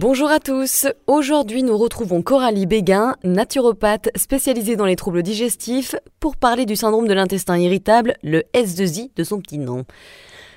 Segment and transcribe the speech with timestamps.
[0.00, 6.38] Bonjour à tous, aujourd'hui nous retrouvons Coralie Béguin, naturopathe spécialisée dans les troubles digestifs, pour
[6.38, 9.84] parler du syndrome de l'intestin irritable, le S2I de son petit nom.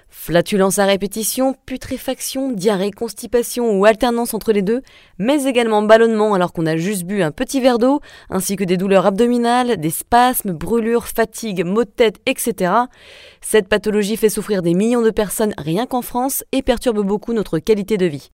[0.07, 4.81] Flatulence à répétition, putréfaction, diarrhée, constipation ou alternance entre les deux,
[5.17, 8.77] mais également ballonnement alors qu'on a juste bu un petit verre d'eau, ainsi que des
[8.77, 12.71] douleurs abdominales, des spasmes, brûlures, fatigue, maux de tête, etc.
[13.41, 17.59] Cette pathologie fait souffrir des millions de personnes rien qu'en France et perturbe beaucoup notre
[17.59, 18.29] qualité de vie.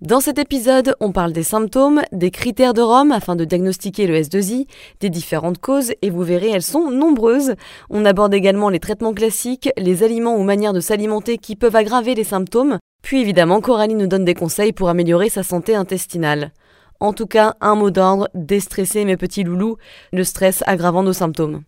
[0.00, 4.14] Dans cet épisode, on parle des symptômes, des critères de Rome afin de diagnostiquer le
[4.14, 4.68] S2I,
[5.00, 7.56] des différentes causes, et vous verrez, elles sont nombreuses.
[7.90, 12.14] On aborde également les traitements classiques, les aliments ou manières de s'alimenter qui peuvent aggraver
[12.14, 16.52] les symptômes, puis évidemment, Coralie nous donne des conseils pour améliorer sa santé intestinale.
[17.00, 19.78] En tout cas, un mot d'ordre, déstresser mes petits loulous,
[20.12, 21.64] le stress aggravant nos symptômes.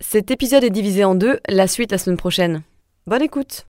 [0.00, 2.62] Cet épisode est divisé en deux, la suite la semaine prochaine.
[3.06, 3.66] Bonne écoute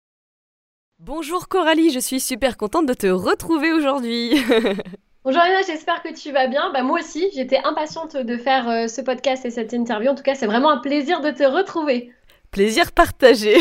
[0.99, 4.31] Bonjour Coralie, je suis super contente de te retrouver aujourd'hui.
[5.23, 6.71] Bonjour Anna, j'espère que tu vas bien.
[6.73, 10.09] Bah, moi aussi, j'étais impatiente de faire euh, ce podcast et cette interview.
[10.09, 12.11] En tout cas, c'est vraiment un plaisir de te retrouver.
[12.57, 13.55] Plaisir partagé.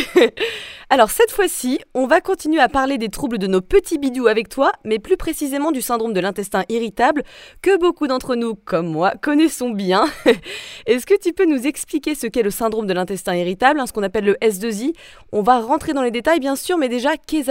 [0.88, 4.48] Alors cette fois-ci, on va continuer à parler des troubles de nos petits bidous avec
[4.48, 7.22] toi, mais plus précisément du syndrome de l'intestin irritable
[7.60, 10.06] que beaucoup d'entre nous, comme moi, connaissons bien.
[10.86, 13.92] Est-ce que tu peux nous expliquer ce qu'est le syndrome de l'intestin irritable, hein, ce
[13.92, 14.94] qu'on appelle le S2I
[15.30, 17.50] On va rentrer dans les détails bien sûr, mais déjà, qu'est-ce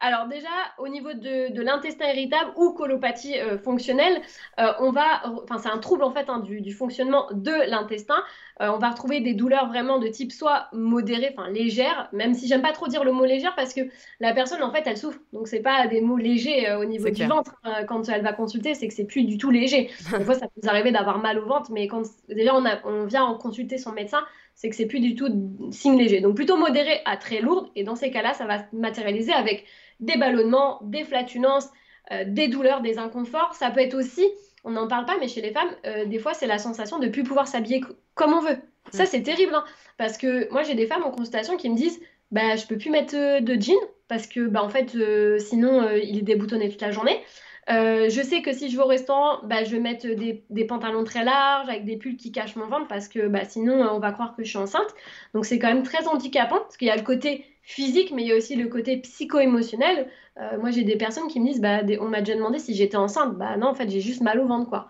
[0.00, 0.48] alors déjà,
[0.78, 4.22] au niveau de, l'intestin irritable ou colopathie euh, fonctionnelle,
[4.58, 8.16] euh, on va, enfin c'est un trouble en fait hein, du, fonctionnement de l'intestin.
[8.62, 12.48] Euh, on va retrouver des douleurs vraiment de type soit modérée, enfin légère, même si
[12.48, 13.82] j'aime pas trop dire le mot légère parce que
[14.20, 17.26] la personne en fait elle souffre, donc c'est pas des mots légers au niveau du
[17.26, 17.84] ventre hein.
[17.84, 19.90] quand elle va consulter, c'est que c'est plus du tout léger.
[20.18, 23.04] Des fois ça peut nous arriver d'avoir mal au ventre, mais quand déjà on, on
[23.04, 24.22] vient en consulter son médecin,
[24.54, 25.28] c'est que c'est plus du tout
[25.70, 26.20] signe léger.
[26.20, 29.64] Donc plutôt modéré à très lourde, et dans ces cas-là, ça va se matérialiser avec
[30.00, 31.68] des ballonnements, des flatulences,
[32.12, 33.54] euh, des douleurs, des inconforts.
[33.54, 34.24] Ça peut être aussi,
[34.64, 37.06] on n'en parle pas, mais chez les femmes, euh, des fois, c'est la sensation de
[37.06, 37.82] ne plus pouvoir s'habiller
[38.14, 38.58] comme on veut.
[38.92, 39.64] Ça, c'est terrible, hein,
[39.98, 42.00] parce que moi, j'ai des femmes en consultation qui me disent,
[42.32, 43.78] bah, je peux plus mettre euh, de jean,
[44.08, 44.96] parce que, bah, en fait,
[45.38, 47.20] sinon, il est déboutonné toute la journée.
[47.68, 51.24] Je sais que si je vais au restaurant, bah, je vais mettre des, pantalons très
[51.24, 54.34] larges avec des pulls qui cachent mon ventre parce que bah, sinon on va croire
[54.36, 54.94] que je suis enceinte.
[55.34, 58.28] Donc c'est quand même très handicapant parce qu'il y a le côté physique, mais il
[58.28, 60.08] y a aussi le côté psycho-émotionnel.
[60.38, 62.96] Euh, moi, j'ai des personnes qui me disent, bah, on m'a déjà demandé si j'étais
[62.96, 63.36] enceinte.
[63.36, 64.88] Bah non, en fait, j'ai juste mal au ventre, quoi.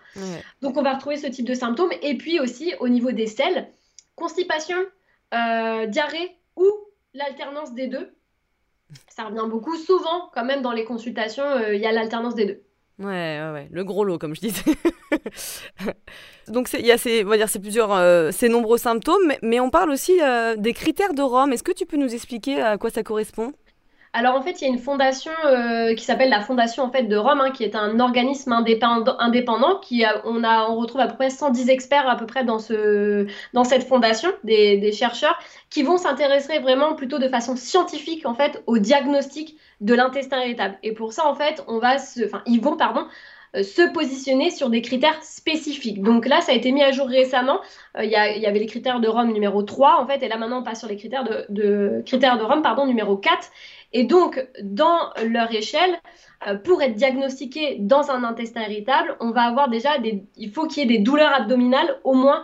[0.61, 1.91] Donc, on va retrouver ce type de symptômes.
[2.01, 3.69] Et puis aussi, au niveau des selles,
[4.15, 4.77] constipation,
[5.33, 6.65] euh, diarrhée ou
[7.13, 8.13] l'alternance des deux.
[9.09, 9.75] Ça revient beaucoup.
[9.75, 12.61] Souvent, quand même, dans les consultations, euh, il y a l'alternance des deux.
[12.99, 14.63] Ouais, ouais, ouais, le gros lot, comme je disais.
[16.47, 19.59] Donc, il y a ces, on va dire, ces plusieurs, euh, ces nombreux symptômes, mais,
[19.59, 21.51] on parle aussi euh, des critères de Rome.
[21.51, 23.53] Est-ce que tu peux nous expliquer à quoi ça correspond?
[24.13, 27.03] Alors en fait, il y a une fondation euh, qui s'appelle la Fondation en fait
[27.03, 31.15] de Rome, hein, qui est un organisme indépendant, qui on a, on retrouve à peu
[31.15, 35.39] près 110 experts à peu près dans ce, dans cette fondation, des, des chercheurs
[35.69, 40.77] qui vont s'intéresser vraiment plutôt de façon scientifique en fait au diagnostic de l'intestin irritable.
[40.83, 43.07] Et pour ça en fait, on va se, enfin ils vont pardon
[43.55, 46.01] se positionner sur des critères spécifiques.
[46.01, 47.59] Donc là, ça a été mis à jour récemment.
[47.97, 50.59] Euh, il y, avait les critères de Rome numéro 3, en fait, et là maintenant,
[50.59, 53.49] on passe sur les critères de, critères de Rome pardon, numéro 4.
[53.93, 55.99] Et donc, dans leur échelle,
[56.47, 59.89] euh, pour être diagnostiqué dans un intestin irritable, on va avoir déjà
[60.37, 62.43] il faut qu'il y ait des douleurs abdominales au moins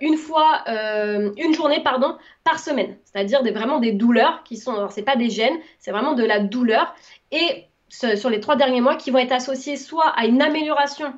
[0.00, 2.98] une fois, une journée par semaine.
[3.04, 6.22] C'est-à-dire des, vraiment des douleurs qui sont, alors c'est pas des gènes, c'est vraiment de
[6.22, 6.94] la douleur.
[7.32, 11.12] Et sur les trois derniers mois qui vont être associés soit à une amélioration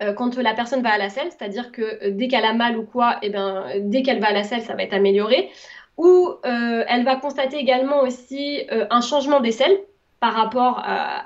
[0.00, 2.78] euh, quand la personne va à la selle, c'est-à-dire que euh, dès qu'elle a mal
[2.78, 5.50] ou quoi, eh ben, dès qu'elle va à la selle, ça va être amélioré.
[5.96, 9.76] Ou euh, elle va constater également aussi un changement des selles
[10.20, 11.24] par rapport à,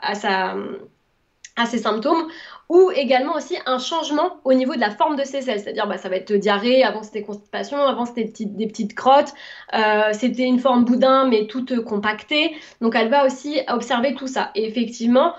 [1.57, 2.27] à ses symptômes,
[2.69, 5.61] ou également aussi un changement au niveau de la forme de ses selles.
[5.61, 9.35] C'est-à-dire, bah, ça va être diarrhée, avant c'était constipation, avant c'était des petites crottes,
[9.75, 12.53] euh, c'était une forme boudin, mais toute compactée.
[12.81, 14.51] Donc, elle va aussi observer tout ça.
[14.55, 15.35] Et effectivement,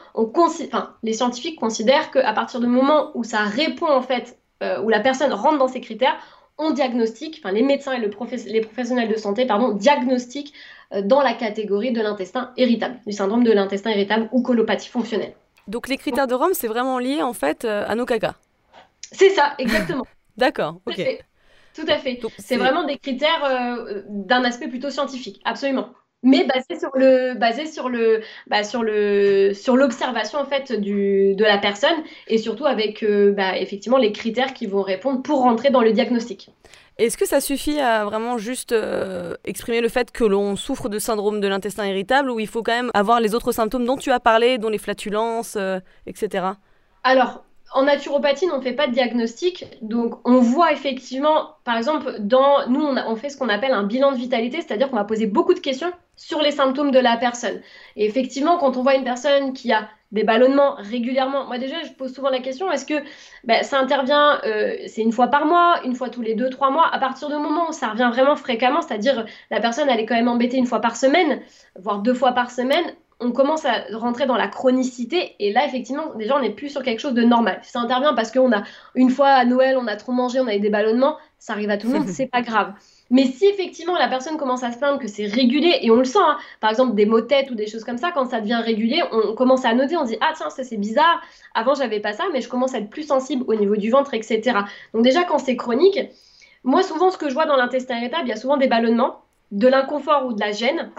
[1.04, 5.00] les scientifiques considèrent qu'à partir du moment où ça répond, en fait, euh, où la
[5.00, 6.16] personne rentre dans ces critères,
[6.58, 8.12] on diagnostique, enfin, les médecins et le
[8.48, 10.54] les professionnels de santé, pardon, diagnostiquent
[10.94, 15.34] euh, dans la catégorie de l'intestin irritable, du syndrome de l'intestin irritable ou colopathie fonctionnelle.
[15.68, 18.36] Donc les critères de Rome, c'est vraiment lié en fait euh, à nos caca.
[19.12, 20.06] C'est ça, exactement.
[20.38, 21.02] D'accord, ok.
[21.76, 22.20] tout à fait.
[22.40, 25.90] C'est vraiment des critères euh, d'un aspect plutôt scientifique, absolument.
[26.24, 31.36] Mais basé sur le, basé sur le, bah, sur le, sur l'observation en fait du,
[31.36, 35.42] de la personne et surtout avec euh, bah, effectivement les critères qui vont répondre pour
[35.42, 36.50] rentrer dans le diagnostic.
[36.98, 41.00] Est-ce que ça suffit à vraiment juste euh, exprimer le fait que l'on souffre de
[41.00, 44.12] syndrome de l'intestin irritable ou il faut quand même avoir les autres symptômes dont tu
[44.12, 45.58] as parlé, dont les flatulences,
[46.06, 46.46] etc.
[47.04, 47.44] Alors,
[47.74, 49.66] en naturopathie, on ne fait pas de diagnostic.
[49.82, 54.12] Donc, on voit effectivement, par exemple, dans nous, on, fait ce qu'on appelle un bilan
[54.12, 57.62] de vitalité, c'est-à-dire qu'on va poser beaucoup de questions sur les symptômes de la personne.
[57.96, 61.92] Et effectivement, quand on voit une personne qui a des ballonnements régulièrement, moi déjà, je
[61.92, 62.94] pose souvent la question est-ce que
[63.44, 66.70] ben, ça intervient, euh, c'est une fois par mois, une fois tous les deux, trois
[66.70, 66.88] mois?
[66.94, 70.16] À partir du moment où ça revient vraiment fréquemment, c'est-à-dire la personne, elle est quand
[70.16, 71.42] même embêtée une fois par semaine,
[71.78, 72.86] voire deux fois par semaine,
[73.20, 76.84] on commence à rentrer dans la chronicité et là effectivement déjà on n'est plus sur
[76.84, 77.60] quelque chose de normal.
[77.64, 78.64] Ça intervient parce qu'on a
[78.96, 81.70] une fois à Noël on a trop mangé, on a eu des ballonnements, ça arrive
[81.70, 82.74] à tout le monde, c'est pas grave.
[83.14, 86.04] Mais si effectivement la personne commence à se plaindre que c'est régulier et on le
[86.04, 88.42] sent, hein, par exemple des maux de tête ou des choses comme ça, quand ça
[88.42, 91.22] devient régulier, on, commence à noter, on dit ah tiens ça c'est bizarre,
[91.54, 94.16] avant j'avais pas ça mais je commence à être plus sensible au niveau du ventre
[94.16, 94.58] etc.
[94.96, 96.00] Donc déjà quand c'est chronique,
[96.64, 99.22] moi souvent ce que je vois dans l'intestin irritable, il y a souvent des ballonnements,
[99.52, 100.90] de l'inconfort ou de la gêne,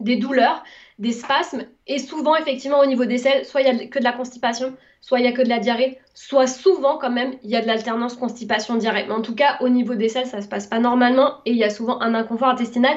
[0.00, 0.62] des douleurs
[0.98, 1.64] des spasmes.
[1.86, 4.74] Et souvent, effectivement, au niveau des selles, soit il n'y a que de la constipation,
[5.00, 7.60] soit il n'y a que de la diarrhée, soit souvent, quand même, il y a
[7.60, 9.04] de l'alternance constipation-diarrhée.
[9.08, 11.50] Mais en tout cas, au niveau des selles, ça ne se passe pas normalement et
[11.50, 12.96] il y a souvent un inconfort intestinal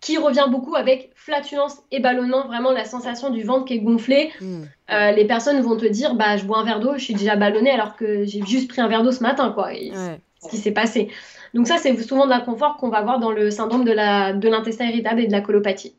[0.00, 4.32] qui revient beaucoup avec flatulence et ballonnement, vraiment la sensation du ventre qui est gonflé.
[4.40, 4.62] Hmm.
[4.90, 7.36] Euh, les personnes vont te dire, bah, je bois un verre d'eau, je suis déjà
[7.36, 9.70] ballonnée alors que j'ai juste pris un verre d'eau ce matin, quoi.
[9.72, 11.08] Ce qui s'est passé.
[11.54, 14.90] Donc ça, c'est souvent de l'inconfort qu'on va voir dans le syndrome de l'intestin de
[14.90, 15.94] irritable et de la colopathie.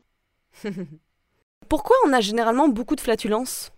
[1.68, 3.72] Pourquoi on a généralement beaucoup de flatulences?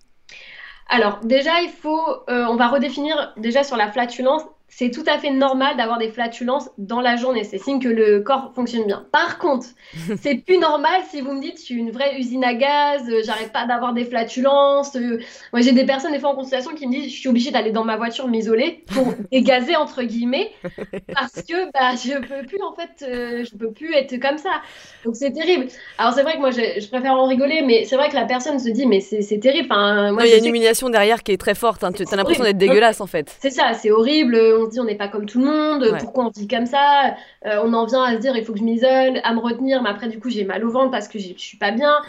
[0.89, 4.43] Alors déjà, il faut, euh, on va redéfinir déjà sur la flatulence
[4.79, 7.45] c'est tout à fait normal d'avoir des flatulences dans la journée.
[7.45, 9.07] C'est signe que le corps fonctionne bien.
[9.11, 9.69] Par contre,
[10.21, 13.23] c'est plus normal si vous me dites je suis une vraie usine à gaz, euh,
[13.25, 14.95] j'arrête pas d'avoir des flatulences.
[14.97, 15.19] Euh.
[15.55, 17.71] moi, j'ai des personnes des fois en consultation qui me disent je suis obligée d'aller
[17.71, 20.51] dans ma voiture m'isoler pour dégazer entre guillemets
[21.15, 24.61] parce que bah je peux plus en fait, euh, je peux plus être comme ça.
[25.07, 25.69] Donc c'est terrible.
[25.97, 28.59] Alors c'est vrai que moi je, préfère en rigoler, mais c'est vrai que la personne
[28.59, 29.69] se dit mais c'est terrible.
[29.71, 31.83] Enfin, moi, il y a une humiliation derrière qui est très forte.
[31.83, 31.93] Hein.
[31.93, 33.35] Tu as l'impression d'être dégueulasse en fait.
[33.41, 36.27] C'est ça, c'est horrible on se dit on n'est pas comme tout le monde, pourquoi
[36.27, 37.15] on vit comme ça
[37.47, 39.83] euh, On en vient à se dire il faut que je m'isole, à me retenir,
[39.83, 42.01] mais après du coup j'ai mal au ventre parce que je suis pas bien.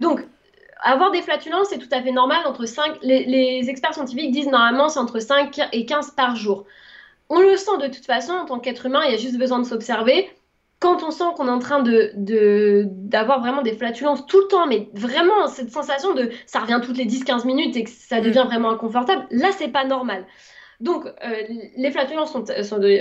[0.00, 0.24] Donc
[0.84, 2.40] avoir des flatulences, c'est tout à fait normal.
[2.46, 6.64] Entre 5, les, experts scientifiques disent normalement c'est entre 5 et 15 par jour.
[7.30, 9.58] On le sent de toute façon en tant qu'être humain, il y a juste besoin
[9.58, 10.30] de s'observer.
[10.80, 12.12] Quand on sent qu'on est en train de,
[12.86, 16.98] d'avoir vraiment des flatulences tout le temps, mais vraiment cette sensation de ça revient toutes
[16.98, 18.24] les 10-15 minutes et que ça mm.
[18.24, 20.26] devient vraiment inconfortable, là c'est pas normal.
[20.80, 21.42] Donc, euh,
[21.76, 22.44] les flatulences, sont,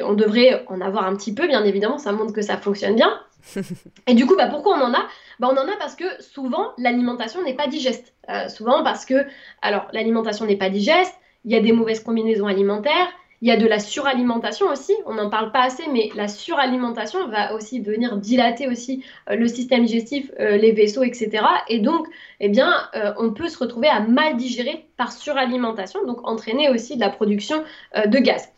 [0.06, 3.20] on devrait en avoir un petit peu, bien évidemment, ça montre que ça fonctionne bien.
[4.08, 5.06] Et du coup, bah, pourquoi on en a?
[5.40, 8.14] Bah, On en a parce que souvent, l'alimentation n'est pas digeste.
[8.30, 9.26] Euh, souvent parce que,
[9.62, 11.14] alors, l'alimentation n'est pas digeste,
[11.46, 13.10] il y a des mauvaises combinaisons alimentaires,
[13.44, 17.28] il y a de la suralimentation aussi, on n'en parle pas assez, mais la suralimentation
[17.28, 21.44] va aussi venir dilater aussi euh, le système digestif, euh, les vaisseaux, etc.
[21.68, 22.08] Et donc,
[22.40, 26.96] eh bien, euh, on peut se retrouver à mal digérer par suralimentation, donc entraîner aussi
[26.96, 28.50] de la production de gaz.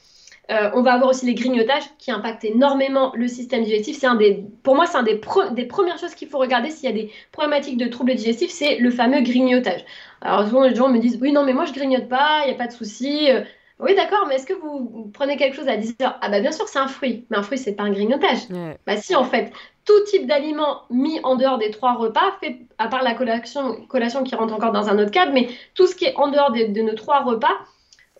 [0.50, 3.98] on va avoir aussi les grignotages qui impactent énormément le système digestif.
[3.98, 5.20] C'est un des, pour moi, c'est un des,
[5.54, 8.78] des premières choses qu'il faut regarder s'il y a des problématiques de troubles digestifs, c'est
[8.78, 9.84] le fameux grignotage.
[10.22, 12.54] Alors souvent les gens me disent oui non mais moi je grignote pas, il n'y
[12.54, 13.30] a pas de souci.
[13.80, 16.18] Oui, d'accord, mais est-ce que vous prenez quelque chose à 10 heures?
[16.22, 17.26] Ah, bah bien sûr, c'est un fruit.
[17.30, 18.48] Mais un fruit, c'est pas un grignotage.
[18.86, 19.52] Bah, si, en fait,
[19.84, 24.24] tout type d'aliment mis en dehors des trois repas, fait, à part la collation, collation
[24.24, 26.72] qui rentre encore dans un autre cadre, mais tout ce qui est en dehors de,
[26.72, 27.54] de nos trois repas,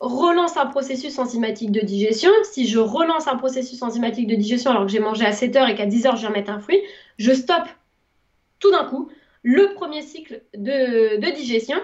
[0.02, 2.32] relance un processus enzymatique de digestion.
[2.44, 5.70] Si je relance un processus enzymatique de digestion alors que j'ai mangé à 7 heures
[5.70, 6.82] et qu'à 10 heures, je vais mettre un fruit,
[7.18, 7.68] je stoppe
[8.60, 9.10] tout d'un coup
[9.44, 11.78] le premier cycle de, de digestion.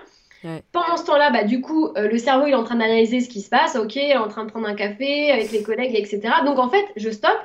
[0.71, 3.29] Pendant ce temps-là, bah, du coup, euh, le cerveau il est en train d'analyser ce
[3.29, 6.21] qui se passe, ok, en train de prendre un café avec les collègues, etc.
[6.45, 7.41] Donc en fait, je stoppe,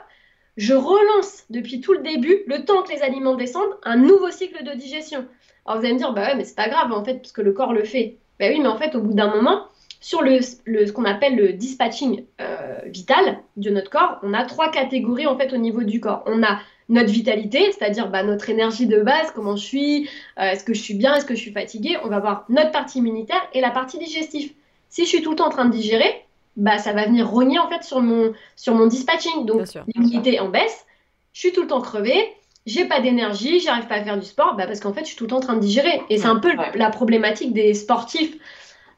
[0.56, 4.64] je relance depuis tout le début, le temps que les aliments descendent, un nouveau cycle
[4.64, 5.26] de digestion.
[5.66, 7.42] Alors vous allez me dire, bah ouais, mais c'est pas grave en fait, parce que
[7.42, 8.16] le corps le fait.
[8.40, 9.66] Bah oui, mais en fait, au bout d'un moment,
[10.00, 14.70] sur le, ce qu'on appelle le dispatching euh, vital de notre corps, on a trois
[14.70, 16.22] catégories en fait au niveau du corps.
[16.26, 20.64] On a notre vitalité, c'est-à-dire bah, notre énergie de base, comment je suis, euh, est-ce
[20.64, 21.96] que je suis bien, est-ce que je suis fatiguée.
[22.04, 24.52] On va voir notre partie immunitaire et la partie digestive.
[24.88, 26.24] Si je suis tout le temps en train de digérer,
[26.56, 29.44] bah, ça va venir rogner en fait sur mon, sur mon dispatching.
[29.44, 30.86] Donc l'immunité en baisse,
[31.32, 32.32] je suis tout le temps crevée,
[32.66, 35.16] j'ai pas d'énergie, j'arrive pas à faire du sport, bah, parce qu'en fait je suis
[35.16, 36.02] tout le temps en train de digérer.
[36.08, 38.36] Et c'est un peu la problématique des sportifs,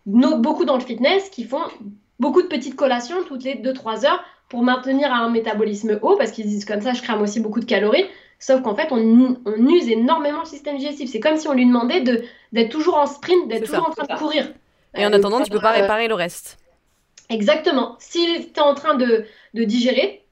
[0.04, 1.62] beaucoup dans le fitness, qui font
[2.20, 6.46] beaucoup de petites collations toutes les 2-3 heures pour maintenir un métabolisme haut, parce qu'ils
[6.46, 8.06] disent comme ça, je crame aussi beaucoup de calories.
[8.38, 9.36] Sauf qu'en fait, on,
[9.68, 11.10] use énormément le système digestif.
[11.10, 12.00] C'est comme si on lui demandait
[12.52, 14.52] d'être toujours en sprint, d'être toujours en train de courir.
[14.96, 16.58] Et en attendant, tu peux pas réparer le reste.
[17.30, 17.96] Exactement.
[17.98, 20.24] Si tu es en train de, digérer,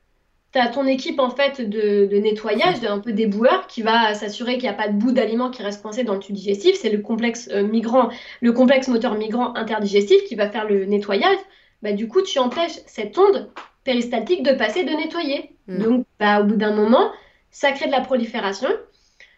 [0.53, 4.63] tu as ton équipe en fait de, nettoyage, un peu déboueur, qui va s'assurer qu'il
[4.63, 6.77] n'y a pas de bout d'aliment qui reste coincé dans le tube digestif.
[6.77, 8.09] C'est le complexe euh, migrant,
[8.41, 11.39] le complexe moteur migrant interdigestif qui va faire le nettoyage.
[11.83, 13.51] Bah, du coup, tu empêches cette onde
[13.87, 15.57] péristaltique de passer, de nettoyer.
[15.69, 15.83] Mm.
[15.83, 17.11] Donc, bah, au bout d'un moment,
[17.50, 18.69] ça crée de la prolifération.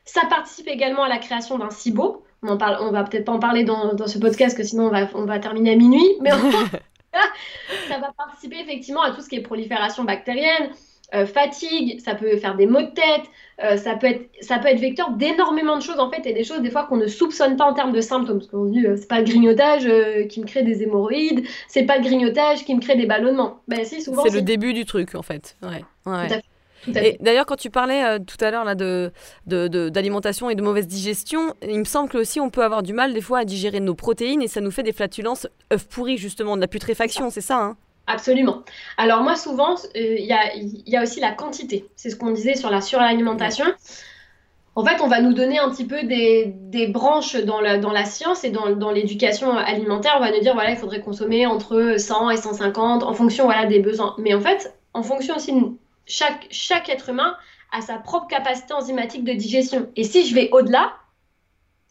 [0.04, 2.24] Ça participe également à la création d'un SIBO.
[2.42, 4.86] On en parle, on va peut-être pas en parler dans, dans, ce podcast, que sinon
[4.86, 6.08] on va, on va terminer à minuit.
[6.20, 6.30] Mais
[7.88, 10.70] ça va participer effectivement à tout ce qui est prolifération bactérienne,
[11.14, 13.24] euh, fatigue, ça peut faire des maux de tête,
[13.64, 16.44] euh, ça, peut être, ça peut être vecteur d'énormément de choses en fait, et des
[16.44, 18.40] choses des fois qu'on ne soupçonne pas en termes de symptômes.
[18.40, 19.88] Parce qu'on se dit, euh, c'est pas le grignotage
[20.28, 23.60] qui me crée des hémorroïdes, c'est pas le grignotage qui me crée des ballonnements.
[23.68, 25.56] Ben, si, souvent, c'est le début du truc en fait.
[25.62, 25.82] Ouais.
[26.04, 26.42] ouais.
[26.94, 29.10] Et d'ailleurs, quand tu parlais tout à l'heure là de,
[29.88, 32.92] d'alimentation de, et de mauvaise digestion, il me semble que aussi on peut avoir du
[32.92, 36.18] mal des fois à digérer nos protéines et ça nous fait des flatulences œufs pourris
[36.18, 37.76] justement, de la putréfaction, c'est ça hein?
[38.08, 38.62] Absolument.
[38.96, 41.84] Alors moi, souvent, euh, il y, a, aussi la quantité.
[41.94, 43.66] C'est ce qu'on disait sur la suralimentation.
[44.74, 48.50] En fait, on va nous donner un petit peu des, branches dans la, science et
[48.50, 50.14] dans, l'éducation alimentaire.
[50.16, 53.66] On va nous dire, voilà, il faudrait consommer entre 100 et 150 en fonction voilà,
[53.66, 54.14] des besoins.
[54.16, 55.52] Mais en fait, en fonction aussi,
[56.06, 57.36] chaque, chaque être humain
[57.72, 59.88] a sa propre capacité enzymatique de digestion.
[59.96, 60.94] Et si je vais au-delà,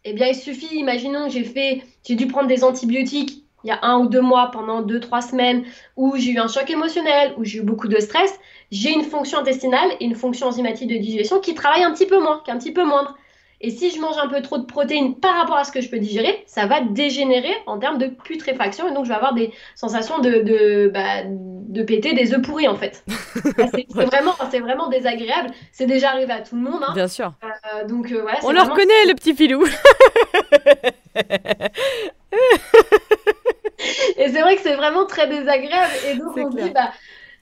[0.03, 3.99] eh bien, il suffit, imaginons que j'ai dû prendre des antibiotiques il y a un
[3.99, 5.63] ou deux mois, pendant deux, trois semaines,
[5.95, 8.39] où j'ai eu un choc émotionnel, où j'ai eu beaucoup de stress,
[8.71, 12.19] j'ai une fonction intestinale et une fonction enzymatique de digestion qui travaille un petit peu
[12.19, 13.15] moins, qui est un petit peu moindre.
[13.59, 15.89] Et si je mange un peu trop de protéines par rapport à ce que je
[15.89, 19.51] peux digérer, ça va dégénérer en termes de putréfaction et donc je vais avoir des
[19.73, 23.03] sensations de, de, bah, de péter des œufs pourris en fait.
[23.07, 25.49] c'est vraiment, vraiment désagréable.
[25.71, 26.83] C'est déjà arrivé à tout le monde.
[26.87, 26.93] Hein.
[26.93, 27.33] Bien sûr.
[27.43, 29.65] Euh, donc, euh, On le reconnaît, le petit filou.
[34.17, 35.93] et c'est vrai que c'est vraiment très désagréable.
[36.10, 36.91] Et donc, on se dit, bah,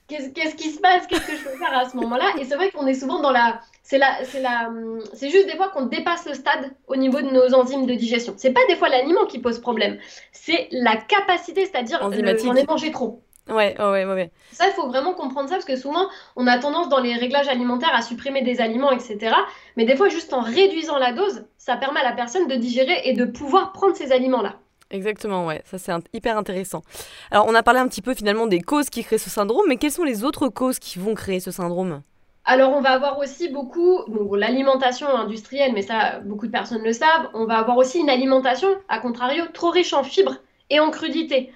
[0.08, 1.08] qu'est-ce qui se passe?
[1.08, 2.26] Qu'est-ce que je peux faire à ce moment-là?
[2.40, 3.62] Et c'est vrai qu'on est souvent dans la.
[3.84, 4.72] C'est la, c'est la,
[5.14, 8.34] c'est juste des fois qu'on dépasse le stade au niveau de nos enzymes de digestion.
[8.36, 10.00] C'est pas des fois l'aliment qui pose problème,
[10.32, 13.22] c'est la capacité, c'est-à-dire j'en ai mangé trop.
[13.48, 16.90] Ouais, ouais, ouais, Ça, il faut vraiment comprendre ça parce que souvent, on a tendance
[16.90, 19.36] dans les réglages alimentaires à supprimer des aliments, etc.
[19.78, 23.02] Mais des fois, juste en réduisant la dose, ça permet à la personne de digérer
[23.04, 24.56] et de pouvoir prendre ces aliments-là.
[24.92, 26.84] Exactement, ouais, ça c'est hyper intéressant.
[27.32, 29.78] Alors on a parlé un petit peu finalement des causes qui créent ce syndrome, mais
[29.78, 32.02] quelles sont les autres causes qui vont créer ce syndrome?
[32.48, 34.02] Alors, on va avoir aussi beaucoup,
[34.36, 37.30] l'alimentation industrielle, mais ça, beaucoup de personnes le savent.
[37.34, 40.38] On va avoir aussi une alimentation, à contrario, trop riche en fibres
[40.70, 41.52] et en crudités.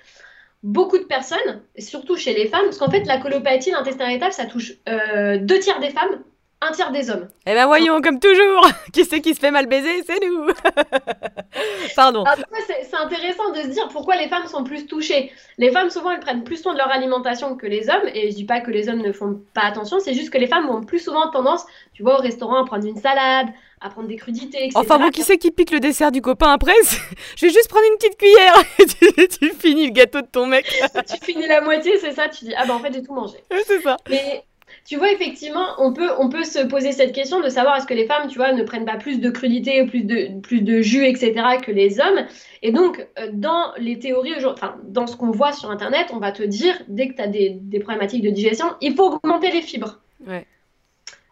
[0.64, 4.48] Beaucoup de personnes, surtout chez les femmes, parce qu'en fait, la colopathie, l'intestin irritable, ça
[4.48, 6.24] touche euh, deux tiers des femmes,
[6.62, 7.28] un tiers des hommes.
[7.46, 10.04] Eh ben voyons, comme toujours, qui c'est qui se fait mal baiser?
[10.06, 10.48] C'est nous.
[11.96, 12.26] Pardon.
[12.68, 15.32] c'est intéressant de se dire pourquoi les femmes sont plus touchées.
[15.58, 18.08] Les femmes, souvent, elles prennent plus soin de leur alimentation que les hommes.
[18.14, 20.48] Et je dis pas que les hommes ne font pas attention, c'est juste que les
[20.48, 23.48] femmes ont plus souvent tendance, tu vois, au restaurant à prendre une salade,
[23.82, 24.74] à prendre des crudités, etc.
[24.76, 26.74] Enfin bon, qui c'est qui pique le dessert du copain après?
[27.38, 30.66] Je vais juste prendre une petite cuillère et tu, finis le gâteau de ton mec.
[30.66, 33.38] tu finis la moitié, c'est ça, tu dis, ah ben en fait j'ai tout mangé.
[33.66, 33.96] c'est ça.
[34.10, 34.44] Mais
[34.86, 37.94] tu vois, effectivement, on peut, on peut se poser cette question de savoir est-ce que
[37.94, 41.06] les femmes, tu vois, ne prennent pas plus de crudité, plus de, plus de jus,
[41.06, 41.34] etc.,
[41.64, 42.26] que les hommes.
[42.62, 46.32] Et donc, euh, dans les théories, enfin, dans ce qu'on voit sur Internet, on va
[46.32, 49.62] te dire, dès que tu as des, des, problématiques de digestion, il faut augmenter les
[49.62, 50.00] fibres.
[50.28, 50.46] Ouais.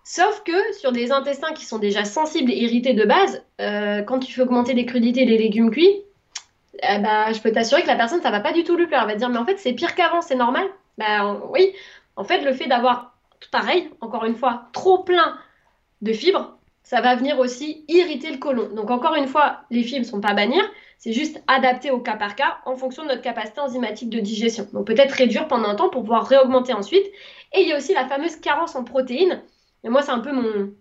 [0.03, 4.19] Sauf que sur des intestins qui sont déjà sensibles et irrités de base, euh, quand
[4.19, 6.01] tu fais augmenter les crudités et les légumes cuits,
[6.81, 9.01] ben, je peux t'assurer que la personne, ça va pas du tout lui plaire.
[9.01, 10.65] Elle va dire, mais en fait, c'est pire qu'avant, c'est normal?
[10.97, 11.73] Ben oui,
[12.15, 13.16] en fait, le fait d'avoir
[13.51, 15.37] pareil, encore une fois, trop plein
[16.01, 18.73] de fibres, ça va venir aussi irriter le côlon.
[18.73, 20.63] Donc encore une fois, les fibres ne sont pas bannir,
[20.97, 24.67] c'est juste adapté au cas par cas en fonction de notre capacité enzymatique de digestion.
[24.73, 27.05] Donc peut-être réduire pendant un temps pour pouvoir réaugmenter ensuite.
[27.53, 29.43] Et il y a aussi la fameuse carence en protéines.
[29.83, 30.71] Et moi, c'est un peu mon,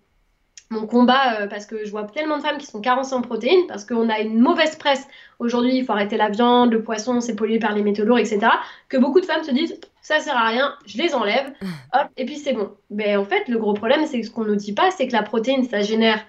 [0.70, 3.66] mon combat euh, parce que je vois tellement de femmes qui sont carencées en protéines
[3.68, 5.06] parce qu'on a une mauvaise presse.
[5.38, 8.40] Aujourd'hui, il faut arrêter la viande, le poisson, c'est pollué par les métaux lourds, etc.
[8.88, 11.52] Que beaucoup de femmes se disent ça sert à rien, je les enlève,
[11.92, 12.70] hop, et puis c'est bon.
[12.90, 15.12] Mais en fait, le gros problème, c'est que ce qu'on ne dit pas, c'est que
[15.12, 16.24] la protéine, ça génère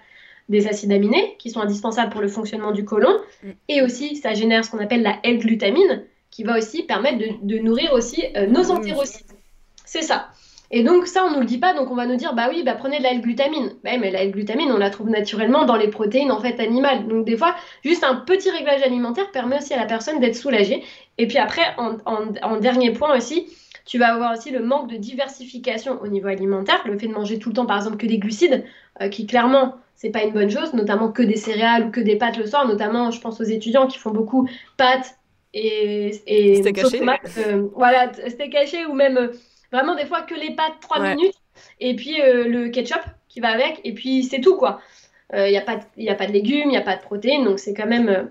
[0.48, 3.50] des acides aminés qui sont indispensables pour le fonctionnement du côlon, mm.
[3.68, 7.92] et aussi ça génère ce qu'on appelle la L-glutamine qui va aussi permettre de, nourrir
[7.92, 9.34] aussi euh, nos entérocytes.
[9.84, 10.28] C'est ça.
[10.70, 12.62] Et donc ça, on nous le dit pas, donc on va nous dire, bah oui,
[12.62, 13.72] bah prenez de la L-glutamine.
[13.84, 17.08] Bah, mais la L-glutamine, on la trouve naturellement dans les protéines en fait animales.
[17.08, 20.84] Donc des fois, juste un petit réglage alimentaire permet aussi à la personne d'être soulagée.
[21.16, 21.96] Et puis après, en,
[22.42, 23.46] en dernier point aussi,
[23.88, 27.38] Tu vas avoir aussi le manque de diversification au niveau alimentaire, le fait de manger
[27.38, 28.62] tout le temps, par exemple, que des glucides,
[29.00, 32.16] euh, qui clairement, c'est pas une bonne chose, notamment que des céréales ou que des
[32.16, 34.46] pâtes le soir, notamment, je pense aux étudiants qui font beaucoup
[34.76, 35.16] pâtes
[35.54, 37.14] et, et steak haché.
[37.38, 39.32] Euh, voilà, steak caché ou même euh,
[39.72, 41.34] vraiment des fois que les pâtes 3 minutes
[41.80, 44.80] et puis le ketchup qui va avec et puis c'est tout quoi.
[45.34, 47.44] Il n'y a, pas de, a pas de légumes, il n'y a pas de protéines,
[47.44, 48.30] donc c'est quand même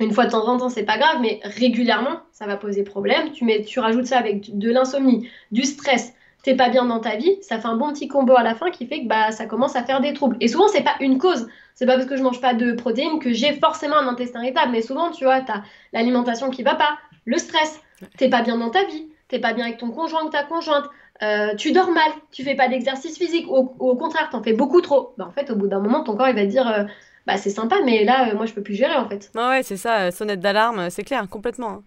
[0.00, 3.32] une fois de temps en temps, c'est pas grave, mais régulièrement, ça va poser problème.
[3.32, 7.16] Tu, mets, tu rajoutes ça avec de l'insomnie, du stress, t'es pas bien dans ta
[7.16, 9.46] vie, ça fait un bon petit combo à la fin qui fait que bah, ça
[9.46, 10.36] commence à faire des troubles.
[10.40, 11.48] Et souvent, c'est pas une cause.
[11.74, 14.72] C'est pas parce que je mange pas de protéines que j'ai forcément un intestin irritable.
[14.72, 17.80] Mais souvent, tu vois, t'as l'alimentation qui va pas, le stress,
[18.18, 20.84] t'es pas bien dans ta vie, t'es pas bien avec ton conjoint ou ta conjointe,
[21.22, 25.14] euh, tu dors mal, tu fais pas d'exercice physique, au contraire, t'en fais beaucoup trop.
[25.16, 26.86] Bah, en fait, au bout d'un moment, ton corps il va dire.
[27.22, 29.30] Euh, bah c'est sympa, mais là, euh, moi, je peux plus gérer en fait.
[29.34, 31.68] ouais, c'est ça, sonnette d'alarme, c'est clair, complètement.
[31.68, 31.82] Hein.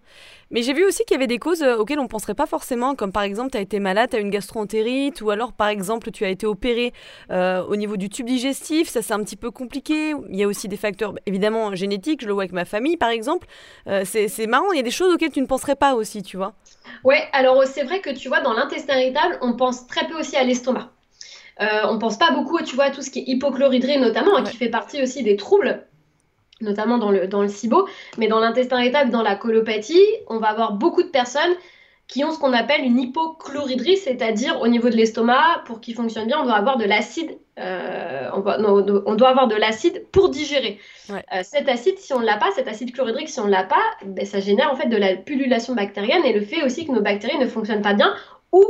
[0.51, 2.45] Mais j'ai vu aussi qu'il y avait des causes euh, auxquelles on ne penserait pas
[2.45, 5.67] forcément, comme par exemple, tu as été malade, tu as une gastroentérite, ou alors par
[5.67, 6.93] exemple, tu as été opéré
[7.31, 10.13] euh, au niveau du tube digestif, ça c'est un petit peu compliqué.
[10.29, 13.09] Il y a aussi des facteurs évidemment génétiques, je le vois avec ma famille par
[13.09, 13.47] exemple.
[14.05, 16.53] c'est marrant, il y a des choses auxquelles tu ne penserais pas aussi, tu vois.
[17.03, 20.37] Ouais, alors c'est vrai que tu vois, dans l'intestin irritable, on pense très peu aussi
[20.37, 20.94] à l'estomac.
[21.61, 24.43] Euh, on pense pas beaucoup, tu vois, à tout ce qui est hypochloridrie notamment, hein,
[24.43, 25.85] qui fait partie aussi des troubles
[26.61, 30.47] notamment dans le, dans le SIBO, mais dans l'intestin irritable, dans la colopathie, on va
[30.47, 31.53] avoir beaucoup de personnes
[32.07, 36.27] qui ont ce qu'on appelle une hypochloridrie, c'est-à-dire au niveau de l'estomac, pour qu'il fonctionne
[36.27, 40.79] bien, on doit avoir de l'acide, euh, on, doit avoir de l'acide pour digérer.
[41.09, 43.63] Euh, cet acide, si on ne l'a pas, cet acide chlorhydrique, si on ne l'a
[43.63, 46.91] pas, ben, ça génère en fait de la pullulation bactérienne et le fait aussi que
[46.91, 48.13] nos bactéries ne fonctionnent pas bien
[48.51, 48.63] ou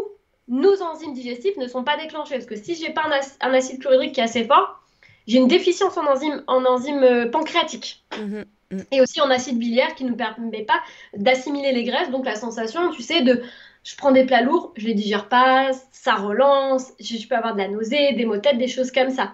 [0.48, 2.36] nos enzymes digestives ne sont pas déclenchées.
[2.36, 3.04] Parce que si j'ai pas
[3.42, 4.82] un, acide chlorhydrique qui est assez fort,
[5.28, 8.04] j'ai une déficience en enzymes en enzyme euh, pancréatiques.
[8.20, 8.84] Mhm, mhm.
[8.92, 10.82] Et aussi en acide biliaire qui ne nous permet pas
[11.16, 12.12] d'assimiler les graisses.
[12.12, 13.42] Donc la sensation, tu sais, de
[13.84, 17.60] je prends des plats lourds, je les digère pas, ça relance, je, peux avoir de
[17.60, 19.34] la nausée, des maux de tête, des choses comme ça.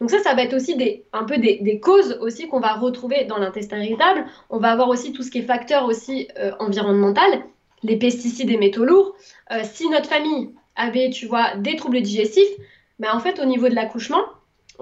[0.00, 3.24] Donc ça, ça va être aussi des, un peu des, causes aussi qu'on va retrouver
[3.24, 4.26] dans l'intestin irritable.
[4.50, 7.44] On va avoir aussi tout ce qui est facteur aussi euh, environnemental
[7.82, 9.14] les pesticides et métaux lourds.
[9.50, 12.48] Euh, si notre famille avait, tu vois, des troubles digestifs,
[12.98, 14.22] ben, en fait, au niveau de l'accouchement,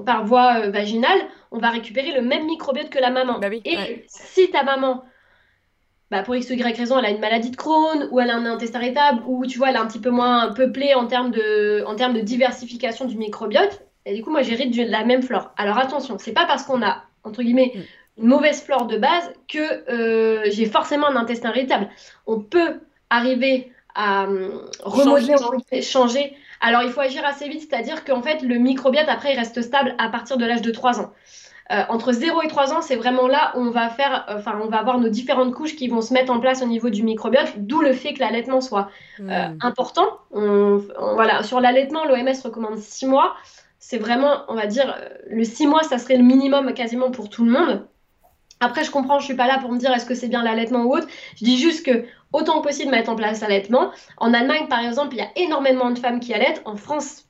[0.05, 1.19] par voie euh, vaginale,
[1.51, 3.39] on va récupérer le même microbiote que la maman.
[3.39, 5.05] Bah et si ta maman,
[6.11, 8.37] bah, pour X ou Y raison, elle a une maladie de Crohn, ou elle a
[8.37, 11.31] un intestin irritable, ou tu vois, elle est un petit peu moins peuplée en termes
[11.31, 15.23] de, en termes de diversification du microbiote, et du coup, moi, j'hérite de la même
[15.23, 15.53] flore.
[15.57, 18.23] Alors attention, c'est pas parce qu'on a, entre guillemets, mm.
[18.23, 21.89] une mauvaise flore de base que euh, j'ai forcément un intestin irritable.
[22.27, 22.81] On peut
[23.11, 25.83] arriver à euh, remodeler, changer.
[25.83, 26.37] changer.
[26.61, 29.95] Alors il faut agir assez vite, c'est-à-dire qu'en fait le microbiote après il reste stable
[29.99, 31.13] à partir de l'âge de 3 ans.
[31.73, 34.59] Euh, entre 0 et 3 ans, c'est vraiment là où on va faire, euh, enfin,
[34.61, 37.05] on va avoir nos différentes couches qui vont se mettre en place au niveau du
[37.05, 39.31] microbiote, d'où le fait que l'allaitement soit hmm.
[39.61, 40.19] important.
[40.33, 43.37] voilà, sur l'allaitement, l'OMS recommande 6 mois.
[43.79, 47.45] C'est vraiment, on va dire, le 6 mois, ça serait le minimum quasiment pour tout
[47.45, 47.87] le monde.
[48.59, 50.83] Après, je comprends, je suis pas là pour me dire est-ce que c'est bien l'allaitement
[50.83, 51.07] ou autre.
[51.37, 53.91] Je dis juste que autant que possible mettre en place l'allaitement.
[54.17, 56.63] En Allemagne, par exemple, il y a énormément de femmes qui allaitent.
[56.65, 57.25] En France,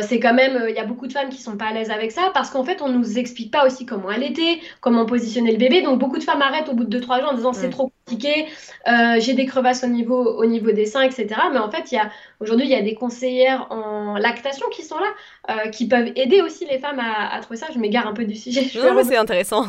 [0.00, 1.90] c'est quand même, euh, il y a beaucoup de femmes qui sont pas à l'aise
[1.90, 5.58] avec ça parce qu'en fait, on nous explique pas aussi comment allaiter, comment positionner le
[5.58, 5.82] bébé.
[5.82, 8.46] Donc, beaucoup de femmes arrêtent au bout de 2-3 jours en disant c'est trop compliqué,
[8.86, 11.28] euh, j'ai des crevasses au niveau, au niveau des seins, etc.
[11.52, 14.82] Mais en fait, il y a, aujourd'hui, il y a des conseillères en lactation qui
[14.82, 15.12] sont là,
[15.50, 17.66] euh, qui peuvent aider aussi les femmes à, trouver ça.
[17.74, 18.70] Je m'égare un peu du sujet.
[18.76, 19.66] Non, mais c'est intéressant.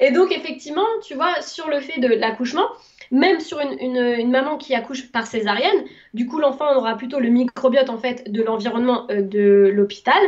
[0.00, 2.66] Et donc, effectivement, tu vois, sur le fait de l'accouchement,
[3.10, 7.90] même sur une, maman qui accouche par césarienne, du coup l'enfant aura plutôt le microbiote
[7.90, 10.20] en fait de l'environnement euh, de l'hôpital.